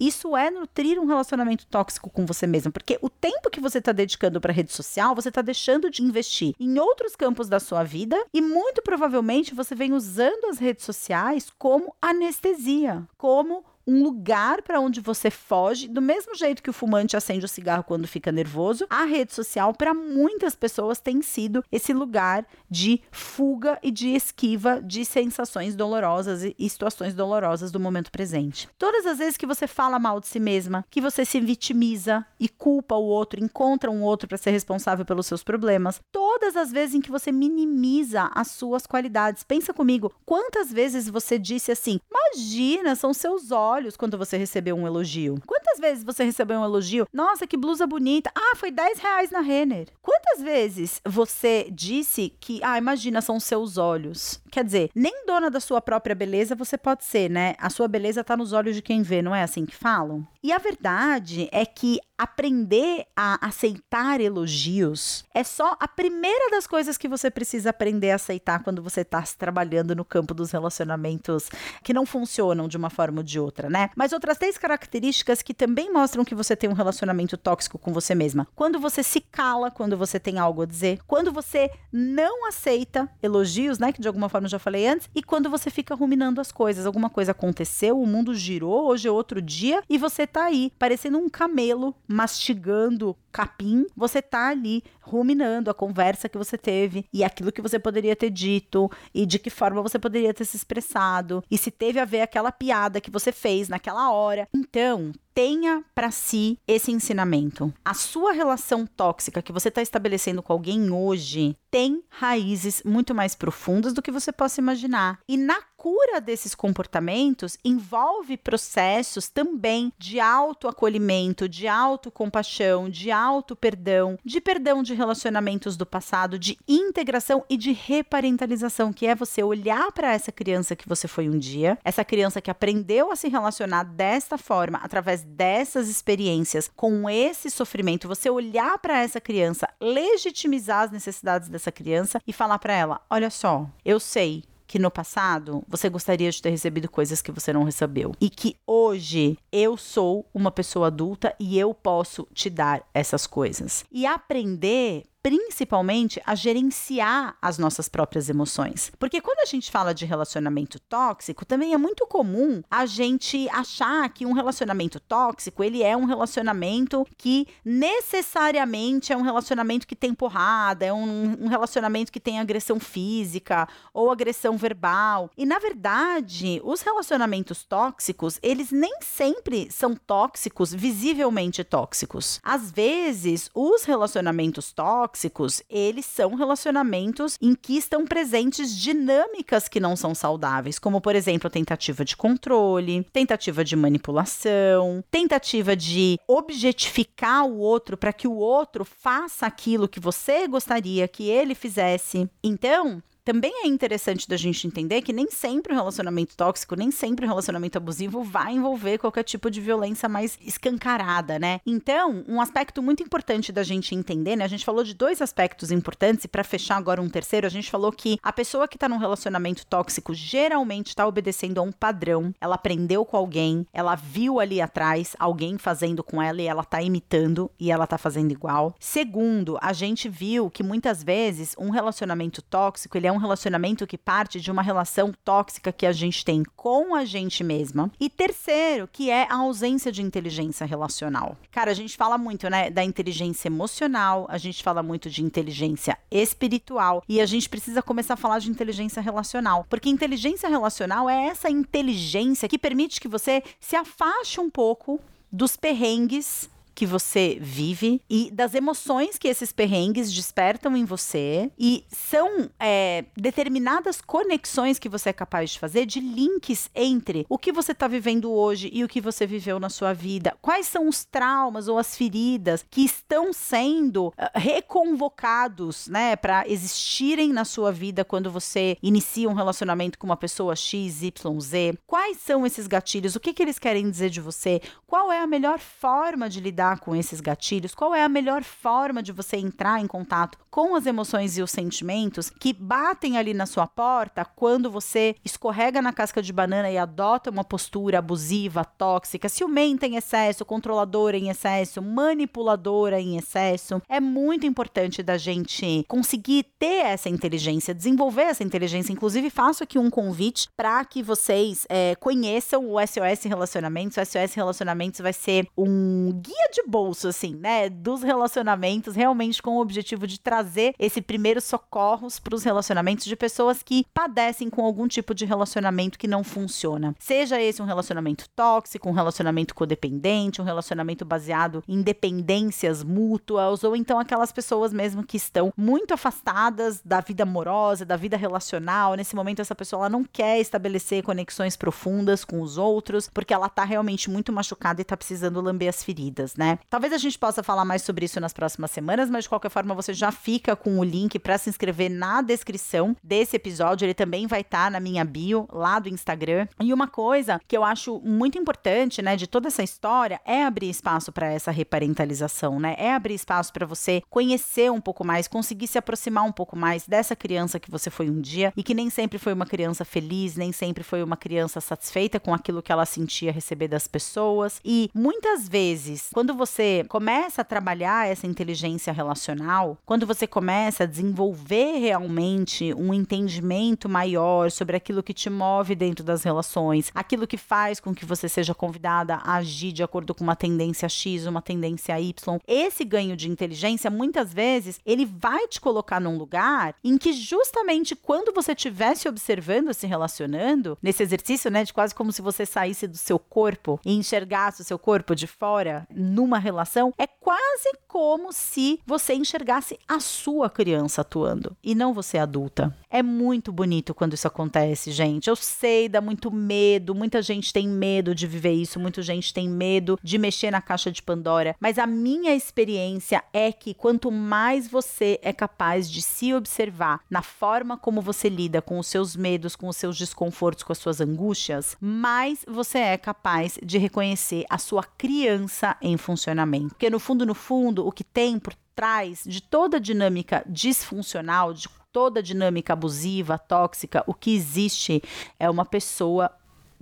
Isso 0.00 0.34
é 0.34 0.50
nutrir 0.50 0.98
um 0.98 1.04
relacionamento 1.04 1.66
tóxico 1.66 2.08
com 2.08 2.24
você 2.24 2.46
mesmo, 2.46 2.72
porque 2.72 2.98
o 3.02 3.10
tempo 3.10 3.50
que 3.50 3.60
você 3.60 3.78
está 3.78 3.92
dedicando 3.92 4.40
para 4.40 4.52
rede 4.52 4.72
social, 4.72 5.14
você 5.14 5.28
está 5.28 5.42
deixando 5.42 5.90
de 5.90 6.02
investir 6.02 6.54
em 6.58 6.78
outros 6.78 7.14
campos 7.14 7.48
da 7.48 7.60
sua 7.60 7.84
vida 7.84 8.16
e 8.32 8.40
muito 8.40 8.80
provavelmente 8.80 9.54
você 9.54 9.74
vem 9.74 9.92
usando 9.92 10.46
as 10.46 10.58
redes 10.58 10.86
sociais 10.86 11.52
como 11.58 11.94
anestesia, 12.00 13.06
como 13.18 13.62
um 13.86 14.02
lugar 14.02 14.62
para 14.62 14.80
onde 14.80 15.00
você 15.00 15.30
foge, 15.30 15.88
do 15.88 16.00
mesmo 16.00 16.34
jeito 16.34 16.62
que 16.62 16.70
o 16.70 16.72
fumante 16.72 17.16
acende 17.16 17.44
o 17.44 17.48
cigarro 17.48 17.84
quando 17.84 18.06
fica 18.06 18.30
nervoso, 18.30 18.86
a 18.88 19.04
rede 19.04 19.34
social 19.34 19.72
para 19.74 19.94
muitas 19.94 20.54
pessoas 20.54 21.00
tem 21.00 21.22
sido 21.22 21.64
esse 21.72 21.92
lugar 21.92 22.46
de 22.68 23.00
fuga 23.10 23.78
e 23.82 23.90
de 23.90 24.10
esquiva 24.10 24.80
de 24.82 25.04
sensações 25.04 25.74
dolorosas 25.74 26.42
e 26.58 26.68
situações 26.68 27.14
dolorosas 27.14 27.72
do 27.72 27.80
momento 27.80 28.10
presente. 28.12 28.68
Todas 28.78 29.06
as 29.06 29.18
vezes 29.18 29.36
que 29.36 29.46
você 29.46 29.66
fala 29.66 29.98
mal 29.98 30.20
de 30.20 30.28
si 30.28 30.38
mesma, 30.38 30.84
que 30.90 31.00
você 31.00 31.24
se 31.24 31.40
vitimiza 31.40 32.24
e 32.38 32.48
culpa 32.48 32.94
o 32.94 33.04
outro, 33.04 33.42
encontra 33.42 33.90
um 33.90 34.02
outro 34.02 34.28
para 34.28 34.38
ser 34.38 34.50
responsável 34.50 35.04
pelos 35.04 35.26
seus 35.26 35.42
problemas, 35.42 36.00
todas 36.12 36.56
as 36.56 36.70
vezes 36.70 36.94
em 36.94 37.00
que 37.00 37.10
você 37.10 37.32
minimiza 37.32 38.30
as 38.34 38.48
suas 38.48 38.86
qualidades. 38.86 39.42
Pensa 39.42 39.72
comigo, 39.72 40.12
quantas 40.24 40.72
vezes 40.72 41.08
você 41.08 41.38
disse 41.38 41.72
assim: 41.72 41.98
"Imagina, 42.10 42.94
são 42.94 43.12
seus 43.12 43.50
olhos 43.50 43.69
olhos 43.70 43.96
quando 43.96 44.18
você 44.18 44.36
recebeu 44.36 44.76
um 44.76 44.86
elogio? 44.86 45.36
Quantas 45.46 45.78
vezes 45.78 46.02
você 46.02 46.24
recebeu 46.24 46.58
um 46.58 46.64
elogio? 46.64 47.06
Nossa, 47.12 47.46
que 47.46 47.56
blusa 47.56 47.86
bonita. 47.86 48.30
Ah, 48.34 48.56
foi 48.56 48.70
10 48.70 48.98
reais 48.98 49.30
na 49.30 49.40
Renner. 49.40 49.86
Quantas 50.02 50.42
vezes 50.42 51.00
você 51.04 51.68
disse 51.70 52.34
que, 52.40 52.60
ah, 52.62 52.76
imagina, 52.76 53.20
são 53.20 53.38
seus 53.38 53.78
olhos? 53.78 54.40
Quer 54.50 54.64
dizer, 54.64 54.90
nem 54.94 55.24
dona 55.24 55.50
da 55.50 55.60
sua 55.60 55.80
própria 55.80 56.14
beleza 56.14 56.54
você 56.54 56.76
pode 56.76 57.04
ser, 57.04 57.30
né? 57.30 57.54
A 57.58 57.70
sua 57.70 57.86
beleza 57.86 58.24
tá 58.24 58.36
nos 58.36 58.52
olhos 58.52 58.74
de 58.74 58.82
quem 58.82 59.02
vê, 59.02 59.22
não 59.22 59.34
é 59.34 59.42
assim 59.42 59.64
que 59.64 59.76
falam? 59.76 60.26
E 60.42 60.52
a 60.52 60.58
verdade 60.58 61.50
é 61.52 61.66
que 61.66 62.00
aprender 62.16 63.06
a 63.16 63.46
aceitar 63.46 64.20
elogios 64.20 65.24
é 65.34 65.42
só 65.42 65.74
a 65.80 65.88
primeira 65.88 66.50
das 66.50 66.66
coisas 66.66 66.98
que 66.98 67.08
você 67.08 67.30
precisa 67.30 67.70
aprender 67.70 68.10
a 68.10 68.16
aceitar 68.16 68.62
quando 68.62 68.82
você 68.82 69.00
está 69.02 69.22
trabalhando 69.38 69.94
no 69.94 70.04
campo 70.04 70.34
dos 70.34 70.50
relacionamentos 70.50 71.50
que 71.82 71.94
não 71.94 72.04
funcionam 72.04 72.68
de 72.68 72.76
uma 72.76 72.90
forma 72.90 73.18
ou 73.18 73.22
de 73.22 73.38
outra, 73.38 73.68
né? 73.68 73.90
Mas 73.94 74.12
outras 74.12 74.38
três 74.38 74.56
características 74.56 75.42
que 75.42 75.52
também 75.52 75.92
mostram 75.92 76.24
que 76.24 76.34
você 76.34 76.56
tem 76.56 76.68
um 76.68 76.74
relacionamento 76.74 77.36
tóxico 77.36 77.78
com 77.78 77.92
você 77.92 78.14
mesma. 78.14 78.46
Quando 78.54 78.80
você 78.80 79.02
se 79.02 79.20
cala, 79.20 79.70
quando 79.70 79.96
você 79.96 80.18
tem 80.18 80.38
algo 80.38 80.62
a 80.62 80.66
dizer, 80.66 81.00
quando 81.06 81.32
você 81.32 81.70
não 81.92 82.46
aceita 82.46 83.10
elogios, 83.22 83.78
né, 83.78 83.92
que 83.92 84.00
de 84.00 84.08
alguma 84.08 84.28
forma 84.28 84.46
eu 84.46 84.50
já 84.50 84.58
falei 84.58 84.86
antes, 84.86 85.08
e 85.14 85.22
quando 85.22 85.50
você 85.50 85.70
fica 85.70 85.94
ruminando 85.94 86.40
as 86.40 86.50
coisas. 86.50 86.86
Alguma 86.86 87.10
coisa 87.10 87.32
aconteceu, 87.32 88.00
o 88.00 88.06
mundo 88.06 88.34
girou, 88.34 88.88
hoje 88.88 89.06
é 89.06 89.10
outro 89.10 89.40
dia 89.42 89.82
e 89.88 89.98
você 89.98 90.29
tá 90.30 90.44
aí 90.44 90.72
parecendo 90.78 91.18
um 91.18 91.28
camelo 91.28 91.94
mastigando 92.06 93.16
capim, 93.30 93.86
você 93.96 94.20
tá 94.20 94.48
ali 94.48 94.82
ruminando 95.00 95.70
a 95.70 95.74
conversa 95.74 96.28
que 96.28 96.38
você 96.38 96.58
teve 96.58 97.04
e 97.12 97.24
aquilo 97.24 97.52
que 97.52 97.62
você 97.62 97.78
poderia 97.78 98.14
ter 98.14 98.30
dito 98.30 98.90
e 99.14 99.24
de 99.24 99.38
que 99.38 99.50
forma 99.50 99.82
você 99.82 99.98
poderia 99.98 100.34
ter 100.34 100.44
se 100.44 100.56
expressado 100.56 101.42
e 101.50 101.56
se 101.56 101.70
teve 101.70 101.98
a 101.98 102.04
ver 102.04 102.22
aquela 102.22 102.52
piada 102.52 103.00
que 103.00 103.10
você 103.10 103.32
fez 103.32 103.68
naquela 103.68 104.12
hora. 104.12 104.48
Então, 104.54 105.12
tenha 105.34 105.82
para 105.94 106.10
si 106.10 106.58
esse 106.66 106.92
ensinamento. 106.92 107.72
A 107.84 107.94
sua 107.94 108.32
relação 108.32 108.86
tóxica 108.86 109.42
que 109.42 109.52
você 109.52 109.68
está 109.68 109.80
estabelecendo 109.80 110.42
com 110.42 110.52
alguém 110.52 110.90
hoje 110.90 111.56
tem 111.70 112.02
raízes 112.08 112.82
muito 112.84 113.14
mais 113.14 113.34
profundas 113.34 113.92
do 113.92 114.02
que 114.02 114.10
você 114.10 114.32
possa 114.32 114.60
imaginar. 114.60 115.18
E 115.28 115.36
na 115.36 115.60
cura 115.80 116.20
desses 116.20 116.54
comportamentos 116.54 117.56
envolve 117.64 118.36
processos 118.36 119.30
também 119.30 119.90
de 119.98 120.20
autoacolhimento, 120.20 121.48
de 121.48 121.66
autocompaixão, 121.66 122.90
de 122.90 123.10
auto-perdão, 123.10 124.18
de 124.22 124.42
perdão 124.42 124.82
de 124.82 124.92
relacionamentos 124.92 125.78
do 125.78 125.86
passado, 125.86 126.38
de 126.38 126.58
integração 126.68 127.46
e 127.48 127.56
de 127.56 127.72
reparentalização, 127.72 128.92
que 128.92 129.06
é 129.06 129.14
você 129.14 129.42
olhar 129.42 129.90
para 129.92 130.12
essa 130.12 130.30
criança 130.30 130.76
que 130.76 130.86
você 130.86 131.08
foi 131.08 131.30
um 131.30 131.38
dia, 131.38 131.78
essa 131.82 132.04
criança 132.04 132.42
que 132.42 132.50
aprendeu 132.50 133.10
a 133.10 133.16
se 133.16 133.28
relacionar 133.28 133.84
desta 133.84 134.36
forma, 134.36 134.80
através 134.82 135.22
dessas 135.22 135.88
experiências, 135.88 136.70
com 136.76 137.08
esse 137.08 137.50
sofrimento, 137.50 138.06
você 138.06 138.28
olhar 138.28 138.78
para 138.80 138.98
essa 139.00 139.18
criança, 139.18 139.66
legitimizar 139.80 140.82
as 140.82 140.90
necessidades 140.90 141.48
dessa 141.48 141.72
criança 141.72 142.20
e 142.26 142.34
falar 142.34 142.58
para 142.58 142.74
ela: 142.74 143.00
olha 143.08 143.30
só, 143.30 143.66
eu 143.82 143.98
sei 143.98 144.44
que 144.70 144.78
no 144.78 144.88
passado 144.88 145.64
você 145.66 145.88
gostaria 145.88 146.30
de 146.30 146.40
ter 146.40 146.50
recebido 146.50 146.88
coisas 146.88 147.20
que 147.20 147.32
você 147.32 147.52
não 147.52 147.64
recebeu 147.64 148.14
e 148.20 148.30
que 148.30 148.54
hoje 148.64 149.36
eu 149.50 149.76
sou 149.76 150.24
uma 150.32 150.52
pessoa 150.52 150.86
adulta 150.86 151.34
e 151.40 151.58
eu 151.58 151.74
posso 151.74 152.28
te 152.32 152.48
dar 152.48 152.88
essas 152.94 153.26
coisas. 153.26 153.84
E 153.90 154.06
aprender 154.06 155.09
principalmente 155.22 156.20
a 156.24 156.34
gerenciar 156.34 157.36
as 157.40 157.58
nossas 157.58 157.88
próprias 157.88 158.28
emoções. 158.28 158.90
Porque 158.98 159.20
quando 159.20 159.40
a 159.40 159.44
gente 159.44 159.70
fala 159.70 159.94
de 159.94 160.04
relacionamento 160.04 160.80
tóxico, 160.80 161.44
também 161.44 161.74
é 161.74 161.76
muito 161.76 162.06
comum 162.06 162.62
a 162.70 162.86
gente 162.86 163.48
achar 163.50 164.08
que 164.10 164.24
um 164.24 164.32
relacionamento 164.32 164.98
tóxico, 164.98 165.62
ele 165.62 165.82
é 165.82 165.96
um 165.96 166.06
relacionamento 166.06 167.06
que 167.18 167.46
necessariamente 167.64 169.12
é 169.12 169.16
um 169.16 169.22
relacionamento 169.22 169.86
que 169.86 169.96
tem 169.96 170.14
porrada, 170.14 170.86
é 170.86 170.92
um, 170.92 171.36
um 171.40 171.48
relacionamento 171.48 172.10
que 172.10 172.20
tem 172.20 172.40
agressão 172.40 172.80
física 172.80 173.68
ou 173.92 174.10
agressão 174.10 174.56
verbal. 174.56 175.30
E 175.36 175.44
na 175.44 175.58
verdade, 175.58 176.60
os 176.64 176.80
relacionamentos 176.80 177.62
tóxicos, 177.62 178.38
eles 178.42 178.70
nem 178.70 178.94
sempre 179.02 179.70
são 179.70 179.94
tóxicos, 179.94 180.72
visivelmente 180.72 181.62
tóxicos. 181.62 182.40
Às 182.42 182.70
vezes, 182.70 183.50
os 183.54 183.84
relacionamentos 183.84 184.72
tóxicos 184.72 185.09
tóxicos, 185.10 185.62
eles 185.68 186.06
são 186.06 186.34
relacionamentos 186.34 187.36
em 187.42 187.54
que 187.54 187.76
estão 187.76 188.06
presentes 188.06 188.76
dinâmicas 188.76 189.68
que 189.68 189.80
não 189.80 189.96
são 189.96 190.14
saudáveis, 190.14 190.78
como 190.78 191.00
por 191.00 191.16
exemplo, 191.16 191.50
tentativa 191.50 192.04
de 192.04 192.16
controle, 192.16 193.04
tentativa 193.12 193.64
de 193.64 193.74
manipulação, 193.74 195.02
tentativa 195.10 195.74
de 195.74 196.18
objetificar 196.28 197.44
o 197.44 197.58
outro 197.58 197.96
para 197.96 198.12
que 198.12 198.28
o 198.28 198.36
outro 198.36 198.84
faça 198.84 199.46
aquilo 199.46 199.88
que 199.88 200.00
você 200.00 200.46
gostaria 200.46 201.08
que 201.08 201.28
ele 201.28 201.54
fizesse. 201.54 202.28
Então, 202.42 203.02
também 203.24 203.64
é 203.64 203.66
interessante 203.66 204.28
da 204.28 204.36
gente 204.36 204.66
entender 204.66 205.02
que 205.02 205.12
nem 205.12 205.30
sempre 205.30 205.72
o 205.72 205.76
relacionamento 205.76 206.36
tóxico, 206.36 206.76
nem 206.76 206.90
sempre 206.90 207.24
o 207.24 207.28
relacionamento 207.28 207.78
abusivo 207.78 208.22
vai 208.22 208.54
envolver 208.54 208.98
qualquer 208.98 209.24
tipo 209.24 209.50
de 209.50 209.60
violência 209.60 210.08
mais 210.08 210.38
escancarada, 210.40 211.38
né? 211.38 211.60
Então, 211.66 212.24
um 212.28 212.40
aspecto 212.40 212.82
muito 212.82 213.02
importante 213.02 213.52
da 213.52 213.62
gente 213.62 213.94
entender, 213.94 214.36
né? 214.36 214.44
A 214.44 214.48
gente 214.48 214.64
falou 214.64 214.84
de 214.84 214.94
dois 214.94 215.20
aspectos 215.22 215.70
importantes 215.70 216.24
e 216.24 216.28
para 216.28 216.44
fechar 216.44 216.76
agora 216.76 217.02
um 217.02 217.08
terceiro, 217.08 217.46
a 217.46 217.50
gente 217.50 217.70
falou 217.70 217.92
que 217.92 218.18
a 218.22 218.32
pessoa 218.32 218.68
que 218.68 218.78
tá 218.78 218.88
num 218.88 218.98
relacionamento 218.98 219.66
tóxico 219.66 220.14
geralmente 220.14 220.94
tá 220.94 221.06
obedecendo 221.06 221.58
a 221.58 221.62
um 221.62 221.72
padrão. 221.72 222.34
Ela 222.40 222.54
aprendeu 222.54 223.04
com 223.04 223.16
alguém, 223.16 223.66
ela 223.72 223.94
viu 223.94 224.40
ali 224.40 224.60
atrás 224.60 225.14
alguém 225.18 225.58
fazendo 225.58 226.02
com 226.02 226.20
ela 226.20 226.40
e 226.40 226.46
ela 226.46 226.64
tá 226.64 226.82
imitando 226.82 227.50
e 227.58 227.70
ela 227.70 227.86
tá 227.86 227.98
fazendo 227.98 228.32
igual. 228.32 228.74
Segundo, 228.78 229.58
a 229.60 229.72
gente 229.72 230.08
viu 230.08 230.50
que 230.50 230.62
muitas 230.62 231.02
vezes 231.02 231.54
um 231.58 231.70
relacionamento 231.70 232.42
tóxico, 232.42 232.96
ele 232.96 233.06
é 233.06 233.09
é 233.10 233.12
um 233.12 233.18
relacionamento 233.18 233.86
que 233.86 233.98
parte 233.98 234.40
de 234.40 234.50
uma 234.50 234.62
relação 234.62 235.12
tóxica 235.24 235.72
que 235.72 235.84
a 235.84 235.92
gente 235.92 236.24
tem 236.24 236.42
com 236.56 236.94
a 236.94 237.04
gente 237.04 237.44
mesma. 237.44 237.90
E 238.00 238.08
terceiro, 238.08 238.88
que 238.90 239.10
é 239.10 239.26
a 239.28 239.36
ausência 239.36 239.92
de 239.92 240.00
inteligência 240.00 240.64
relacional. 240.64 241.36
Cara, 241.50 241.72
a 241.72 241.74
gente 241.74 241.96
fala 241.96 242.16
muito, 242.16 242.48
né, 242.48 242.70
da 242.70 242.84
inteligência 242.84 243.48
emocional, 243.48 244.26
a 244.30 244.38
gente 244.38 244.62
fala 244.62 244.82
muito 244.82 245.10
de 245.10 245.22
inteligência 245.22 245.98
espiritual 246.10 247.02
e 247.08 247.20
a 247.20 247.26
gente 247.26 247.48
precisa 247.48 247.82
começar 247.82 248.14
a 248.14 248.16
falar 248.16 248.38
de 248.38 248.50
inteligência 248.50 249.02
relacional, 249.02 249.66
porque 249.68 249.88
inteligência 249.88 250.48
relacional 250.48 251.10
é 251.10 251.26
essa 251.26 251.50
inteligência 251.50 252.48
que 252.48 252.58
permite 252.58 253.00
que 253.00 253.08
você 253.08 253.42
se 253.58 253.74
afaste 253.76 254.40
um 254.40 254.48
pouco 254.48 255.00
dos 255.32 255.56
perrengues 255.56 256.48
que 256.80 256.86
você 256.86 257.36
vive 257.38 258.00
e 258.08 258.30
das 258.30 258.54
emoções 258.54 259.18
que 259.18 259.28
esses 259.28 259.52
perrengues 259.52 260.10
despertam 260.10 260.74
em 260.74 260.86
você 260.86 261.50
e 261.58 261.84
são 261.90 262.48
é, 262.58 263.04
determinadas 263.14 264.00
conexões 264.00 264.78
que 264.78 264.88
você 264.88 265.10
é 265.10 265.12
capaz 265.12 265.50
de 265.50 265.58
fazer 265.58 265.84
de 265.84 266.00
links 266.00 266.70
entre 266.74 267.26
o 267.28 267.36
que 267.36 267.52
você 267.52 267.72
está 267.72 267.86
vivendo 267.86 268.32
hoje 268.32 268.70
e 268.72 268.82
o 268.82 268.88
que 268.88 268.98
você 268.98 269.26
viveu 269.26 269.60
na 269.60 269.68
sua 269.68 269.92
vida. 269.92 270.34
Quais 270.40 270.68
são 270.68 270.88
os 270.88 271.04
traumas 271.04 271.68
ou 271.68 271.76
as 271.76 271.94
feridas 271.94 272.64
que 272.70 272.82
estão 272.82 273.30
sendo 273.30 274.06
uh, 274.06 274.14
reconvocados, 274.34 275.86
né, 275.86 276.16
para 276.16 276.48
existirem 276.48 277.30
na 277.30 277.44
sua 277.44 277.70
vida 277.70 278.06
quando 278.06 278.30
você 278.30 278.78
inicia 278.82 279.28
um 279.28 279.34
relacionamento 279.34 279.98
com 279.98 280.06
uma 280.06 280.16
pessoa 280.16 280.56
X, 280.56 281.02
Y, 281.02 281.40
Z? 281.40 281.74
Quais 281.86 282.16
são 282.20 282.46
esses 282.46 282.66
gatilhos? 282.66 283.16
O 283.16 283.20
que, 283.20 283.34
que 283.34 283.42
eles 283.42 283.58
querem 283.58 283.90
dizer 283.90 284.08
de 284.08 284.22
você? 284.22 284.62
Qual 284.86 285.12
é 285.12 285.20
a 285.20 285.26
melhor 285.26 285.58
forma 285.58 286.26
de 286.26 286.40
lidar 286.40 286.69
lidar 286.70 286.78
com 286.78 286.94
esses 286.94 287.20
gatilhos, 287.20 287.74
qual 287.74 287.94
é 287.94 288.04
a 288.04 288.08
melhor 288.08 288.42
forma 288.44 289.02
de 289.02 289.12
você 289.12 289.36
entrar 289.36 289.80
em 289.80 289.86
contato 289.86 290.38
com 290.50 290.74
as 290.74 290.86
emoções 290.86 291.36
e 291.36 291.42
os 291.42 291.50
sentimentos 291.50 292.30
que 292.30 292.52
batem 292.52 293.16
ali 293.16 293.34
na 293.34 293.46
sua 293.46 293.66
porta 293.66 294.24
quando 294.24 294.70
você 294.70 295.14
escorrega 295.24 295.82
na 295.82 295.92
casca 295.92 296.22
de 296.22 296.32
banana 296.32 296.70
e 296.70 296.78
adota 296.78 297.30
uma 297.30 297.44
postura 297.44 297.98
abusiva, 297.98 298.64
tóxica, 298.64 299.28
ciumenta 299.28 299.86
em 299.86 299.96
excesso, 299.96 300.44
controladora 300.44 301.16
em 301.16 301.28
excesso, 301.28 301.80
manipuladora 301.80 303.00
em 303.00 303.16
excesso. 303.16 303.80
É 303.88 304.00
muito 304.00 304.46
importante 304.46 305.02
da 305.02 305.16
gente 305.16 305.84
conseguir 305.88 306.44
ter 306.58 306.84
essa 306.84 307.08
inteligência, 307.08 307.74
desenvolver 307.74 308.22
essa 308.22 308.42
inteligência. 308.42 308.92
Inclusive, 308.92 309.30
faço 309.30 309.62
aqui 309.62 309.78
um 309.78 309.90
convite 309.90 310.48
para 310.56 310.84
que 310.84 311.02
vocês 311.02 311.66
é, 311.68 311.94
conheçam 311.96 312.68
o 312.70 312.78
SOS 312.80 313.24
Relacionamentos. 313.24 313.96
O 313.96 314.04
SOS 314.04 314.34
Relacionamentos 314.34 315.00
vai 315.00 315.12
ser 315.12 315.46
um 315.56 316.12
guia 316.12 316.48
de 316.52 316.59
bolso, 316.66 317.08
assim, 317.08 317.34
né? 317.34 317.68
Dos 317.68 318.02
relacionamentos, 318.02 318.94
realmente 318.94 319.42
com 319.42 319.56
o 319.56 319.60
objetivo 319.60 320.06
de 320.06 320.18
trazer 320.18 320.74
esse 320.78 321.00
primeiro 321.00 321.40
socorros 321.40 322.18
para 322.18 322.34
os 322.34 322.44
relacionamentos 322.44 323.04
de 323.04 323.16
pessoas 323.16 323.62
que 323.62 323.86
padecem 323.92 324.50
com 324.50 324.64
algum 324.64 324.88
tipo 324.88 325.14
de 325.14 325.24
relacionamento 325.24 325.98
que 325.98 326.08
não 326.08 326.24
funciona. 326.24 326.94
Seja 326.98 327.40
esse 327.40 327.62
um 327.62 327.66
relacionamento 327.66 328.28
tóxico, 328.34 328.88
um 328.88 328.92
relacionamento 328.92 329.54
codependente, 329.54 330.40
um 330.40 330.44
relacionamento 330.44 331.04
baseado 331.04 331.62
em 331.68 331.82
dependências 331.82 332.82
mútuas, 332.82 333.64
ou 333.64 333.76
então 333.76 333.98
aquelas 333.98 334.32
pessoas 334.32 334.72
mesmo 334.72 335.04
que 335.04 335.16
estão 335.16 335.52
muito 335.56 335.94
afastadas 335.94 336.80
da 336.84 337.00
vida 337.00 337.22
amorosa, 337.22 337.84
da 337.84 337.96
vida 337.96 338.16
relacional. 338.16 338.94
Nesse 338.94 339.14
momento, 339.14 339.40
essa 339.40 339.54
pessoa 339.54 339.88
não 339.88 340.04
quer 340.04 340.40
estabelecer 340.40 341.02
conexões 341.02 341.56
profundas 341.56 342.24
com 342.24 342.40
os 342.40 342.58
outros, 342.58 343.08
porque 343.12 343.34
ela 343.34 343.48
tá 343.48 343.64
realmente 343.64 344.10
muito 344.10 344.32
machucada 344.32 344.80
e 344.80 344.84
tá 344.84 344.96
precisando 344.96 345.40
lamber 345.40 345.68
as 345.68 345.82
feridas, 345.82 346.36
né? 346.36 346.49
Talvez 346.68 346.92
a 346.92 346.98
gente 346.98 347.18
possa 347.18 347.42
falar 347.42 347.64
mais 347.64 347.82
sobre 347.82 348.04
isso 348.04 348.20
nas 348.20 348.32
próximas 348.32 348.70
semanas, 348.70 349.10
mas 349.10 349.24
de 349.24 349.28
qualquer 349.28 349.50
forma 349.50 349.74
você 349.74 349.92
já 349.92 350.10
fica 350.10 350.56
com 350.56 350.78
o 350.78 350.84
link 350.84 351.18
para 351.18 351.38
se 351.38 351.50
inscrever 351.50 351.90
na 351.90 352.22
descrição 352.22 352.96
desse 353.02 353.36
episódio. 353.36 353.84
Ele 353.84 353.94
também 353.94 354.26
vai 354.26 354.40
estar 354.40 354.64
tá 354.64 354.70
na 354.70 354.80
minha 354.80 355.04
bio 355.04 355.48
lá 355.52 355.78
do 355.78 355.88
Instagram. 355.88 356.46
E 356.60 356.72
uma 356.72 356.86
coisa 356.86 357.40
que 357.46 357.56
eu 357.56 357.64
acho 357.64 358.00
muito 358.00 358.38
importante, 358.38 359.02
né, 359.02 359.16
de 359.16 359.26
toda 359.26 359.48
essa 359.48 359.62
história 359.62 360.20
é 360.24 360.44
abrir 360.44 360.70
espaço 360.70 361.12
para 361.12 361.26
essa 361.26 361.50
reparentalização, 361.50 362.58
né? 362.58 362.74
É 362.78 362.92
abrir 362.92 363.14
espaço 363.14 363.52
para 363.52 363.66
você 363.66 364.02
conhecer 364.08 364.70
um 364.70 364.80
pouco 364.80 365.04
mais, 365.04 365.28
conseguir 365.28 365.66
se 365.66 365.78
aproximar 365.78 366.24
um 366.24 366.32
pouco 366.32 366.56
mais 366.56 366.86
dessa 366.86 367.16
criança 367.16 367.60
que 367.60 367.70
você 367.70 367.90
foi 367.90 368.08
um 368.10 368.20
dia 368.20 368.52
e 368.56 368.62
que 368.62 368.74
nem 368.74 368.90
sempre 368.90 369.18
foi 369.18 369.32
uma 369.32 369.46
criança 369.46 369.84
feliz, 369.84 370.36
nem 370.36 370.52
sempre 370.52 370.82
foi 370.82 371.02
uma 371.02 371.16
criança 371.16 371.60
satisfeita 371.60 372.20
com 372.20 372.34
aquilo 372.34 372.62
que 372.62 372.72
ela 372.72 372.86
sentia 372.86 373.32
receber 373.32 373.68
das 373.68 373.86
pessoas. 373.86 374.60
E 374.64 374.90
muitas 374.94 375.48
vezes, 375.48 376.08
quando 376.12 376.29
quando 376.30 376.38
você 376.38 376.84
começa 376.88 377.42
a 377.42 377.44
trabalhar 377.44 378.06
essa 378.06 378.24
inteligência 378.24 378.92
relacional, 378.92 379.76
quando 379.84 380.06
você 380.06 380.28
começa 380.28 380.84
a 380.84 380.86
desenvolver 380.86 381.78
realmente 381.78 382.72
um 382.74 382.94
entendimento 382.94 383.88
maior 383.88 384.48
sobre 384.48 384.76
aquilo 384.76 385.02
que 385.02 385.12
te 385.12 385.28
move 385.28 385.74
dentro 385.74 386.04
das 386.04 386.22
relações, 386.22 386.92
aquilo 386.94 387.26
que 387.26 387.36
faz 387.36 387.80
com 387.80 387.92
que 387.92 388.04
você 388.04 388.28
seja 388.28 388.54
convidada 388.54 389.16
a 389.16 389.34
agir 389.34 389.72
de 389.72 389.82
acordo 389.82 390.14
com 390.14 390.22
uma 390.22 390.36
tendência 390.36 390.88
X, 390.88 391.26
uma 391.26 391.42
tendência 391.42 392.00
Y, 392.00 392.38
esse 392.46 392.84
ganho 392.84 393.16
de 393.16 393.28
inteligência, 393.28 393.90
muitas 393.90 394.32
vezes, 394.32 394.78
ele 394.86 395.04
vai 395.04 395.48
te 395.48 395.60
colocar 395.60 395.98
num 395.98 396.16
lugar 396.16 396.76
em 396.84 396.96
que 396.96 397.12
justamente 397.12 397.96
quando 397.96 398.32
você 398.32 398.52
estiver 398.52 398.94
se 398.94 399.08
observando, 399.08 399.74
se 399.74 399.88
relacionando, 399.88 400.78
nesse 400.80 401.02
exercício, 401.02 401.50
né, 401.50 401.64
de 401.64 401.72
quase 401.72 401.92
como 401.92 402.12
se 402.12 402.22
você 402.22 402.46
saísse 402.46 402.86
do 402.86 402.96
seu 402.96 403.18
corpo 403.18 403.80
e 403.84 403.92
enxergasse 403.92 404.62
o 404.62 404.64
seu 404.64 404.78
corpo 404.78 405.16
de 405.16 405.26
fora, 405.26 405.88
numa 406.20 406.38
relação, 406.38 406.92
é 406.98 407.06
quase 407.30 407.78
como 407.86 408.32
se 408.32 408.80
você 408.84 409.14
enxergasse 409.14 409.78
a 409.86 410.00
sua 410.00 410.50
criança 410.50 411.02
atuando 411.02 411.56
e 411.62 411.76
não 411.76 411.94
você 411.94 412.18
adulta. 412.18 412.76
É 412.90 413.04
muito 413.04 413.52
bonito 413.52 413.94
quando 413.94 414.14
isso 414.14 414.26
acontece, 414.26 414.90
gente. 414.90 415.30
Eu 415.30 415.36
sei, 415.36 415.88
dá 415.88 416.00
muito 416.00 416.28
medo, 416.32 416.92
muita 416.92 417.22
gente 417.22 417.52
tem 417.52 417.68
medo 417.68 418.16
de 418.16 418.26
viver 418.26 418.52
isso, 418.52 418.80
muita 418.80 419.00
gente 419.00 419.32
tem 419.32 419.48
medo 419.48 419.96
de 420.02 420.18
mexer 420.18 420.50
na 420.50 420.60
caixa 420.60 420.90
de 420.90 421.00
Pandora, 421.00 421.54
mas 421.60 421.78
a 421.78 421.86
minha 421.86 422.34
experiência 422.34 423.22
é 423.32 423.52
que 423.52 423.74
quanto 423.74 424.10
mais 424.10 424.66
você 424.66 425.20
é 425.22 425.32
capaz 425.32 425.88
de 425.88 426.02
se 426.02 426.34
observar 426.34 427.00
na 427.08 427.22
forma 427.22 427.76
como 427.76 428.00
você 428.00 428.28
lida 428.28 428.60
com 428.60 428.76
os 428.76 428.88
seus 428.88 429.14
medos, 429.14 429.54
com 429.54 429.68
os 429.68 429.76
seus 429.76 429.96
desconfortos, 429.96 430.64
com 430.64 430.72
as 430.72 430.78
suas 430.78 431.00
angústias, 431.00 431.76
mais 431.80 432.44
você 432.48 432.78
é 432.78 432.98
capaz 432.98 433.56
de 433.62 433.78
reconhecer 433.78 434.44
a 434.50 434.58
sua 434.58 434.82
criança 434.82 435.76
em 435.80 435.96
funcionamento. 435.96 436.70
Porque 436.70 436.90
no 436.90 436.98
fundo, 436.98 437.19
no 437.24 437.34
fundo, 437.34 437.86
o 437.86 437.92
que 437.92 438.04
tem 438.04 438.38
por 438.38 438.54
trás 438.74 439.22
de 439.26 439.40
toda 439.40 439.76
a 439.76 439.80
dinâmica 439.80 440.44
disfuncional, 440.46 441.52
de 441.52 441.68
toda 441.92 442.20
a 442.20 442.22
dinâmica 442.22 442.72
abusiva, 442.72 443.38
tóxica, 443.38 444.02
o 444.06 444.14
que 444.14 444.34
existe 444.34 445.02
é 445.38 445.50
uma 445.50 445.64
pessoa 445.64 446.30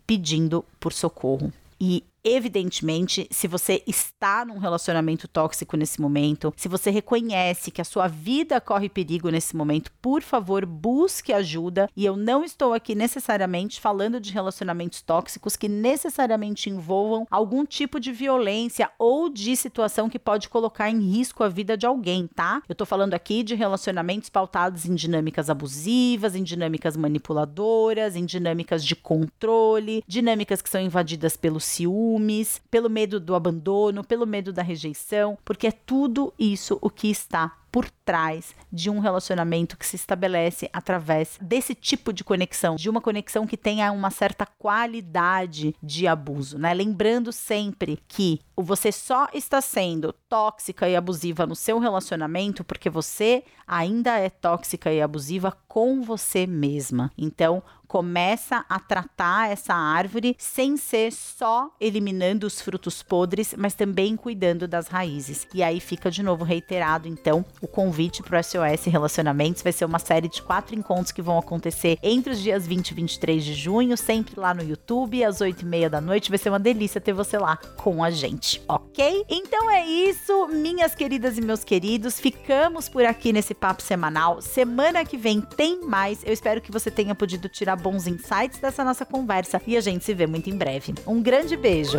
pedindo 0.07 0.65
por 0.79 0.93
socorro. 0.93 1.53
E 1.81 2.05
Evidentemente, 2.25 3.29
se 3.31 3.47
você 3.47 3.83
está 3.87 4.45
num 4.45 4.59
relacionamento 4.59 5.29
tóxico 5.29 5.77
nesse 5.77 6.01
momento, 6.01 6.53
se 6.57 6.69
você 6.69 6.91
reconhece 6.91 7.71
que 7.71 7.81
a 7.81 7.85
sua 7.85 8.09
vida 8.09 8.61
corre 8.61 8.89
perigo 8.89 9.31
nesse 9.31 9.57
momento, 9.57 9.93
por 10.03 10.23
favor, 10.23 10.67
busque 10.67 11.33
ajuda. 11.33 11.89
E 11.97 12.05
eu 12.05 12.17
não 12.17 12.45
estou 12.45 12.75
aqui 12.75 12.95
necessariamente 12.95 13.81
falando 13.81 14.21
de 14.21 14.33
relacionamentos 14.33 15.01
tóxicos 15.01 15.57
que 15.57 15.69
necessariamente 15.69 16.69
envolvam 16.69 17.27
algum 17.31 17.65
tipo 17.65 18.01
de 18.01 18.13
violência 18.13 18.91
ou 18.99 19.29
de 19.29 19.55
situação 19.57 20.09
que 20.09 20.19
pode 20.19 20.49
colocar 20.49 20.91
em 20.91 21.01
risco 21.01 21.45
a 21.45 21.49
vida 21.49 21.77
de 21.77 21.87
alguém, 21.87 22.27
tá? 22.27 22.63
Eu 22.69 22.75
tô 22.75 22.85
falando 22.85 23.15
aqui 23.15 23.43
de 23.43 23.55
relacionamentos 23.55 24.29
pautados 24.29 24.87
em 24.87 24.95
dinâmicas 24.95 25.49
abusivas, 25.49 26.35
em 26.35 26.43
dinâmicas 26.43 26.97
manipuladoras, 26.97 28.17
em 28.17 28.25
dinâmicas 28.25 28.85
de 28.85 28.97
controle, 28.97 30.03
dinâmicas 30.07 30.61
que 30.61 30.69
são 30.69 30.81
invadidas 30.81 31.37
pelo 31.37 31.61
ciúme 31.61 32.08
ciúmes, 32.09 32.61
pelo 32.71 32.89
medo 32.89 33.21
do 33.21 33.35
abandono, 33.35 34.03
pelo 34.03 34.27
medo 34.27 34.53
da 34.53 34.63
rejeição, 34.63 35.39
porque 35.45 35.67
é 35.67 35.73
tudo 35.73 36.33
isso 36.39 36.79
o 36.81 36.89
que 36.89 37.11
está 37.11 37.53
por 37.71 37.91
trás 37.91 38.55
de 38.73 38.91
um 38.91 38.99
relacionamento 38.99 39.77
que 39.77 39.87
se 39.87 39.97
estabelece 39.97 40.69
através 40.73 41.39
desse 41.41 41.75
tipo 41.75 42.13
de 42.13 42.25
conexão, 42.25 42.77
de 42.77 42.89
uma 42.89 43.01
conexão 43.01 43.47
que 43.47 43.57
tenha 43.57 43.91
uma 43.93 44.11
certa 44.11 44.47
qualidade 44.47 45.75
de 45.83 46.07
abuso, 46.07 46.59
né? 46.59 46.73
Lembrando 46.73 47.33
sempre 47.33 47.99
que 48.09 48.41
você 48.57 48.91
só 48.91 49.29
está 49.33 49.61
sendo 49.61 50.13
tóxica 50.29 50.89
e 50.89 50.97
abusiva 50.97 51.47
no 51.47 51.55
seu 51.55 51.79
relacionamento 51.79 52.65
porque 52.65 52.91
você 52.91 53.45
ainda 53.67 54.19
é 54.19 54.31
tóxica 54.31 54.93
e 54.93 55.01
abusiva 55.01 55.57
com 55.69 56.03
você 56.03 56.47
mesma. 56.47 57.13
Então, 57.17 57.63
começa 57.89 58.65
a 58.69 58.79
tratar 58.79 59.51
essa 59.51 59.75
árvore 59.75 60.37
sem 60.39 60.77
ser 60.77 61.11
só 61.11 61.75
eliminando 61.81 62.47
os 62.47 62.61
frutos 62.61 63.03
podres, 63.03 63.55
mas 63.57 63.75
também 63.75 64.15
cuidando 64.15 64.69
das 64.69 64.89
raízes. 64.89 65.49
E 65.55 65.63
aí 65.63 65.81
fica 65.81 66.11
de 66.11 66.23
novo 66.23 66.45
reiterado, 66.45 67.09
então, 67.09 67.45
o 67.61 67.69
convite 67.69 68.23
pro 68.23 68.43
SOS 68.43 68.85
Relacionamentos. 68.87 69.63
Vai 69.63 69.73
ser 69.73 69.85
uma 69.85 69.99
série 69.99 70.29
de 70.29 70.43
quatro 70.43 70.75
encontros 70.75 71.13
que 71.13 71.23
vão 71.23 71.39
acontecer 71.39 71.99
entre 72.03 72.33
os 72.33 72.41
dias 72.41 72.67
20 72.67 72.91
e 72.91 72.95
23 72.95 73.45
de 73.45 73.55
junho, 73.55 73.97
sempre 73.97 74.39
lá 74.39 74.55
no 74.55 74.63
YouTube, 74.63 75.25
às 75.25 75.41
8 75.41 75.63
e 75.63 75.65
meia 75.65 75.91
da 75.91 76.01
noite. 76.01 76.31
Vai 76.31 76.39
ser 76.39 76.49
uma 76.49 76.59
delícia 76.59 77.01
ter 77.01 77.13
você 77.13 77.39
lá 77.39 77.57
com 77.77 78.03
a 78.03 78.11
gente, 78.11 78.63
ok? 78.69 79.25
Então 79.29 79.71
é 79.71 79.87
isso, 79.87 80.49
minhas 80.49 80.95
queridas 80.95 81.39
e 81.39 81.41
meus 81.41 81.65
queridos. 81.65 82.21
Ficamos 82.21 82.89
por 82.89 83.05
aqui 83.05 83.33
nesse 83.33 83.55
papo 83.55 83.83
semanal. 83.83 84.41
Semana 84.41 85.05
que 85.05 85.17
vem 85.17 85.41
tem 85.41 85.85
mais. 85.85 86.25
Eu 86.25 86.33
espero 86.33 86.61
que 86.61 86.73
você 86.73 86.91
tenha 86.91 87.15
podido 87.15 87.49
tirar 87.49 87.77
bons 87.77 88.07
insights 88.07 88.59
dessa 88.59 88.85
nossa 88.85 89.05
conversa 89.05 89.61
e 89.67 89.77
a 89.77 89.81
gente 89.81 90.05
se 90.05 90.15
vê 90.15 90.27
muito 90.27 90.51
em 90.51 90.57
breve. 90.57 90.95
Um 91.07 91.23
grande 91.23 91.57
beijo! 91.57 91.99